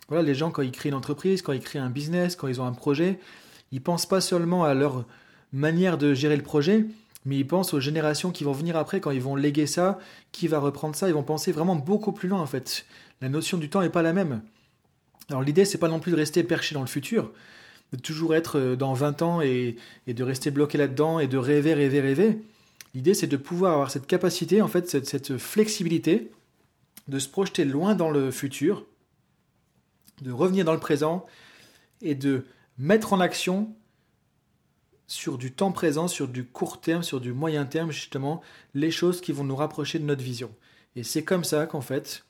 voilà, 0.09 0.23
les 0.23 0.35
gens 0.35 0.51
quand 0.51 0.61
ils 0.61 0.73
créent 0.73 0.89
une 0.89 0.95
entreprise, 0.95 1.41
quand 1.41 1.53
ils 1.53 1.61
créent 1.61 1.79
un 1.79 1.89
business, 1.89 2.35
quand 2.35 2.49
ils 2.49 2.59
ont 2.59 2.65
un 2.65 2.73
projet, 2.73 3.17
ils 3.73 3.81
pensent 3.81 4.05
pas 4.05 4.21
seulement 4.21 4.63
à 4.63 4.75
leur 4.75 5.03
manière 5.51 5.97
de 5.97 6.13
gérer 6.13 6.37
le 6.37 6.43
projet, 6.43 6.85
mais 7.25 7.37
ils 7.37 7.47
pensent 7.47 7.73
aux 7.73 7.79
générations 7.79 8.31
qui 8.31 8.43
vont 8.43 8.51
venir 8.51 8.77
après 8.77 9.01
quand 9.01 9.09
ils 9.11 9.21
vont 9.21 9.35
léguer 9.35 9.65
ça, 9.65 9.99
qui 10.31 10.47
va 10.47 10.59
reprendre 10.59 10.95
ça, 10.95 11.07
ils 11.07 11.13
vont 11.13 11.23
penser 11.23 11.51
vraiment 11.51 11.75
beaucoup 11.75 12.11
plus 12.11 12.29
loin 12.29 12.39
en 12.39 12.45
fait. 12.45 12.85
La 13.19 13.29
notion 13.29 13.57
du 13.57 13.69
temps 13.69 13.81
n'est 13.81 13.89
pas 13.89 14.03
la 14.03 14.13
même. 14.13 14.41
Alors 15.29 15.41
l'idée 15.41 15.65
c'est 15.65 15.79
pas 15.79 15.87
non 15.89 15.99
plus 15.99 16.11
de 16.11 16.17
rester 16.17 16.43
perché 16.43 16.75
dans 16.75 16.81
le 16.81 16.87
futur, 16.87 17.31
de 17.93 17.97
toujours 17.97 18.35
être 18.35 18.59
euh, 18.59 18.75
dans 18.75 18.93
20 18.93 19.21
ans 19.23 19.41
et, 19.41 19.75
de 20.07 20.23
rester 20.23 20.51
bloqué 20.51 20.77
là-dedans 20.77 21.19
et 21.19 21.27
de 21.27 21.37
rêver, 21.37 21.73
rêver, 21.73 21.99
rêver. 22.01 22.37
L'idée, 22.93 23.15
c'est 23.15 23.25
de 23.25 23.37
pouvoir 23.37 23.73
avoir 23.73 23.89
cette 23.89 24.05
capacité, 24.05 24.61
en 24.61 24.67
fait, 24.67 24.87
cette, 24.87 25.37
flexibilité, 25.39 26.29
de 27.07 27.17
se 27.17 27.27
projeter 27.27 27.65
loin 27.65 27.95
dans 27.95 28.11
le 28.11 28.29
futur, 28.29 28.85
de 30.21 30.31
revenir 30.31 30.63
dans 30.63 30.73
le 30.73 30.79
présent 30.79 31.25
et 32.03 32.13
de 32.13 32.45
mettre 32.77 33.13
en 33.13 33.19
action 33.19 33.75
sur 35.07 35.37
du 35.37 35.53
temps 35.53 35.71
présent, 35.71 36.07
sur 36.07 36.27
du 36.27 36.45
court 36.45 36.81
terme, 36.81 37.03
sur 37.03 37.21
du 37.21 37.33
moyen 37.33 37.65
terme, 37.65 37.91
justement, 37.91 38.41
les 38.73 38.91
choses 38.91 39.21
qui 39.21 39.31
vont 39.31 39.43
nous 39.43 39.55
rapprocher 39.55 39.99
de 39.99 40.05
notre 40.05 40.23
vision. 40.23 40.51
Et 40.95 41.03
c'est 41.03 41.23
comme 41.23 41.43
ça 41.43 41.65
qu'en 41.65 41.81
fait, 41.81 42.25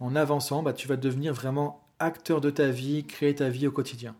en 0.00 0.16
avançant, 0.16 0.62
bah, 0.62 0.72
tu 0.72 0.88
vas 0.88 0.96
devenir 0.96 1.34
vraiment 1.34 1.84
acteur 1.98 2.40
de 2.40 2.50
ta 2.50 2.68
vie, 2.68 3.04
créer 3.04 3.34
ta 3.34 3.48
vie 3.48 3.66
au 3.66 3.72
quotidien. 3.72 4.16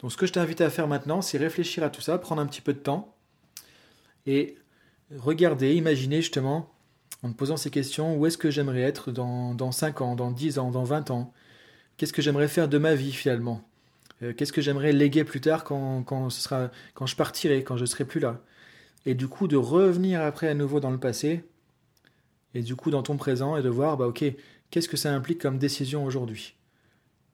Donc 0.00 0.12
ce 0.12 0.16
que 0.16 0.26
je 0.26 0.32
t'invite 0.32 0.60
à 0.60 0.70
faire 0.70 0.88
maintenant, 0.88 1.22
c'est 1.22 1.38
réfléchir 1.38 1.84
à 1.84 1.90
tout 1.90 2.00
ça, 2.00 2.18
prendre 2.18 2.42
un 2.42 2.46
petit 2.46 2.60
peu 2.60 2.72
de 2.72 2.78
temps 2.78 3.14
et 4.26 4.56
regarder, 5.16 5.74
imaginer 5.74 6.20
justement, 6.20 6.70
en 7.22 7.30
te 7.30 7.36
posant 7.36 7.56
ces 7.56 7.70
questions, 7.70 8.16
où 8.16 8.26
est-ce 8.26 8.36
que 8.36 8.50
j'aimerais 8.50 8.82
être 8.82 9.12
dans, 9.12 9.54
dans 9.54 9.72
5 9.72 10.00
ans, 10.00 10.14
dans 10.16 10.30
10 10.30 10.58
ans, 10.58 10.70
dans 10.70 10.84
20 10.84 11.10
ans? 11.10 11.32
Qu'est-ce 11.96 12.12
que 12.12 12.22
j'aimerais 12.22 12.48
faire 12.48 12.68
de 12.68 12.78
ma 12.78 12.94
vie 12.94 13.12
finalement? 13.12 13.62
Euh, 14.22 14.32
Qu'est-ce 14.32 14.52
que 14.52 14.60
j'aimerais 14.60 14.92
léguer 14.92 15.24
plus 15.24 15.40
tard 15.40 15.64
quand, 15.64 16.02
quand, 16.02 16.30
ce 16.30 16.40
sera, 16.40 16.70
quand 16.94 17.06
je 17.06 17.16
partirai, 17.16 17.64
quand 17.64 17.76
je 17.76 17.84
serai 17.84 18.04
plus 18.04 18.20
là? 18.20 18.40
Et 19.06 19.14
du 19.14 19.28
coup 19.28 19.48
de 19.48 19.56
revenir 19.56 20.22
après 20.22 20.48
à 20.48 20.54
nouveau 20.54 20.80
dans 20.80 20.90
le 20.90 20.98
passé, 20.98 21.44
et 22.54 22.62
du 22.62 22.76
coup 22.76 22.90
dans 22.90 23.02
ton 23.02 23.16
présent, 23.16 23.56
et 23.56 23.62
de 23.62 23.68
voir, 23.68 23.96
bah 23.96 24.06
ok, 24.06 24.24
qu'est-ce 24.70 24.88
que 24.88 24.96
ça 24.96 25.12
implique 25.12 25.40
comme 25.40 25.58
décision 25.58 26.04
aujourd'hui? 26.04 26.54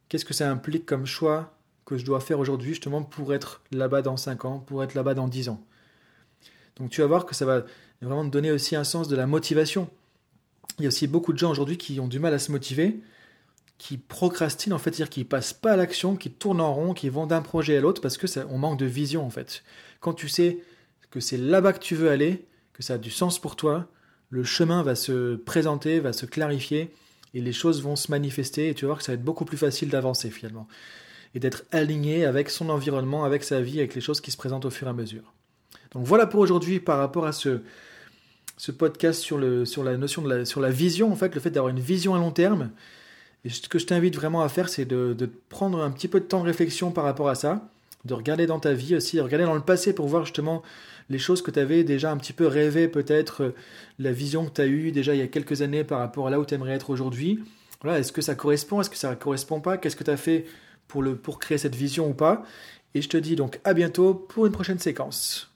Qu'est-ce 0.09 0.25
que 0.25 0.35
ça 0.35 0.51
implique 0.51 0.87
comme 0.87 1.07
choix 1.07 1.57
que 1.85 1.97
je 1.97 2.05
dois 2.05 2.21
faire 2.21 2.39
aujourd'hui 2.39 2.71
justement 2.71 3.03
pour 3.03 3.33
être 3.33 3.63
là-bas 3.71 4.03
dans 4.03 4.17
5 4.17 4.45
ans, 4.45 4.59
pour 4.59 4.83
être 4.83 4.95
là-bas 4.95 5.15
dans 5.15 5.29
10 5.29 5.51
ans? 5.51 5.65
Donc 6.77 6.91
tu 6.91 7.01
vas 7.01 7.07
voir 7.07 7.27
que 7.27 7.35
ça 7.35 7.45
va 7.45 7.65
vraiment 8.01 8.25
te 8.25 8.31
donner 8.31 8.51
aussi 8.51 8.75
un 8.75 8.85
sens 8.85 9.07
de 9.07 9.17
la 9.17 9.27
motivation. 9.27 9.89
Il 10.79 10.83
y 10.83 10.87
a 10.87 10.89
aussi 10.89 11.07
beaucoup 11.07 11.33
de 11.33 11.39
gens 11.39 11.51
aujourd'hui 11.51 11.77
qui 11.77 12.01
ont 12.01 12.09
du 12.09 12.19
mal 12.19 12.33
à 12.33 12.39
se 12.39 12.51
motiver, 12.51 13.01
qui 13.81 13.97
procrastinent 13.97 14.75
en 14.75 14.79
fait, 14.79 14.91
c'est-à-dire 14.91 15.09
qui 15.09 15.25
passent 15.25 15.55
pas 15.55 15.73
à 15.73 15.77
l'action, 15.77 16.15
qui 16.15 16.31
tournent 16.31 16.61
en 16.61 16.75
rond, 16.75 16.93
qui 16.93 17.09
vont 17.09 17.27
d'un 17.27 17.41
projet 17.41 17.79
à 17.79 17.81
l'autre 17.81 18.03
parce 18.03 18.19
que 18.19 18.27
ça, 18.27 18.45
on 18.51 18.59
manque 18.59 18.79
de 18.79 18.85
vision 18.85 19.25
en 19.25 19.31
fait. 19.31 19.65
Quand 20.01 20.13
tu 20.13 20.29
sais 20.29 20.59
que 21.11 21.19
c'est 21.19 21.39
là-bas 21.39 21.73
que 21.73 21.79
tu 21.79 21.95
veux 21.95 22.11
aller, 22.11 22.45
que 22.75 22.83
ça 22.83 22.95
a 22.95 22.99
du 22.99 23.11
sens 23.11 23.39
pour 23.39 23.57
toi, 23.57 23.89
le 24.29 24.45
chemin 24.45 24.83
va 24.83 24.95
se 24.95 25.35
présenter, 25.35 25.99
va 25.99 26.13
se 26.13 26.27
clarifier 26.27 26.91
et 27.33 27.41
les 27.41 27.55
choses 27.55 27.83
vont 27.83 27.97
se 27.97 28.11
manifester 28.11 28.69
et 28.69 28.75
tu 28.75 28.85
vas 28.85 28.89
voir 28.89 28.99
que 28.99 29.05
ça 29.05 29.13
va 29.13 29.15
être 29.15 29.25
beaucoup 29.25 29.47
plus 29.47 29.57
facile 29.57 29.89
d'avancer 29.89 30.29
finalement 30.29 30.69
et 31.35 31.41
d'être 31.41 31.65
aligné 31.73 32.27
avec 32.27 32.51
son 32.51 32.69
environnement, 32.69 33.25
avec 33.25 33.43
sa 33.43 33.63
vie, 33.63 33.79
avec 33.79 33.95
les 33.95 34.03
choses 34.03 34.21
qui 34.21 34.31
se 34.31 34.37
présentent 34.37 34.67
au 34.67 34.71
fur 34.71 34.89
et 34.89 34.91
à 34.91 34.93
mesure. 34.93 35.33
Donc 35.93 36.05
voilà 36.05 36.27
pour 36.27 36.41
aujourd'hui 36.41 36.81
par 36.81 36.99
rapport 36.99 37.25
à 37.25 37.33
ce, 37.33 37.63
podcast 38.77 39.23
sur 39.23 39.39
la 39.39 39.97
notion 39.97 40.21
de 40.21 40.29
la, 40.29 40.45
sur 40.45 40.61
la 40.61 40.71
vision, 40.71 41.11
en 41.11 41.17
fait, 41.17 41.35
le 41.35 41.41
fait 41.41 41.51
d'avoir 41.51 41.71
une 41.71 41.81
vision 41.81 42.15
à 42.15 42.19
long 42.19 42.31
terme. 42.31 42.73
Et 43.45 43.49
ce 43.49 43.69
que 43.69 43.79
je 43.79 43.87
t'invite 43.87 44.15
vraiment 44.15 44.43
à 44.43 44.49
faire, 44.49 44.69
c'est 44.69 44.85
de, 44.85 45.31
prendre 45.49 45.83
un 45.83 45.91
petit 45.91 46.09
peu 46.09 46.21
de 46.21 46.25
temps 46.25 46.41
de 46.41 46.47
réflexion 46.47 46.91
par 46.91 47.05
rapport 47.05 47.29
à 47.29 47.35
ça, 47.35 47.69
de 48.05 48.15
regarder 48.15 48.47
dans 48.47 48.61
ta 48.61 48.73
vie 48.73 48.95
aussi, 48.95 49.17
de 49.17 49.23
regarder 49.23 49.47
dans 49.47 49.55
le 49.55 49.61
passé 49.61 49.93
pour 49.95 50.09
voir 50.09 50.25
justement 50.25 50.63
les 51.09 51.19
choses 51.19 51.43
que 51.43 51.51
tu 51.51 51.59
avais 51.59 51.85
déjà 51.85 52.11
un 52.13 52.17
petit 52.17 52.33
peu 52.33 52.47
rêvé, 52.47 52.87
peut-être 52.87 53.43
euh, 53.43 53.55
la 53.99 54.13
vision 54.13 54.47
que 54.47 54.53
tu 54.53 54.61
as 54.61 54.67
eue 54.67 54.93
déjà 54.93 55.15
il 55.15 55.19
y 55.19 55.23
a 55.23 55.27
quelques 55.27 55.61
années 55.61 55.83
par 55.83 55.99
rapport 55.99 56.29
à 56.29 56.31
là 56.31 56.39
où 56.39 56.45
tu 56.45 56.55
aimerais 56.55 56.75
être 56.75 56.91
aujourd'hui. 56.91 57.41
Voilà, 57.83 57.99
est-ce 57.99 58.13
que 58.13 58.23
ça 58.23 58.35
correspond, 58.35 58.81
est-ce 58.81 58.91
que 58.91 58.97
ça 58.97 59.11
ne 59.11 59.15
correspond 59.17 59.61
pas, 59.61 59.77
qu'est-ce 59.77 59.97
que 59.97 60.05
tu 60.05 60.11
as 60.11 60.17
fait 60.17 60.47
pour, 60.87 61.03
le, 61.03 61.17
pour 61.17 61.39
créer 61.39 61.59
cette 61.59 61.75
vision 61.75 62.09
ou 62.09 62.15
pas? 62.15 62.45
Et 62.95 63.03
je 63.03 63.09
te 63.09 63.17
dis 63.17 63.37
donc 63.37 63.59
à 63.65 63.75
bientôt 63.75 64.15
pour 64.15 64.47
une 64.47 64.53
prochaine 64.53 64.79
séquence. 64.79 65.50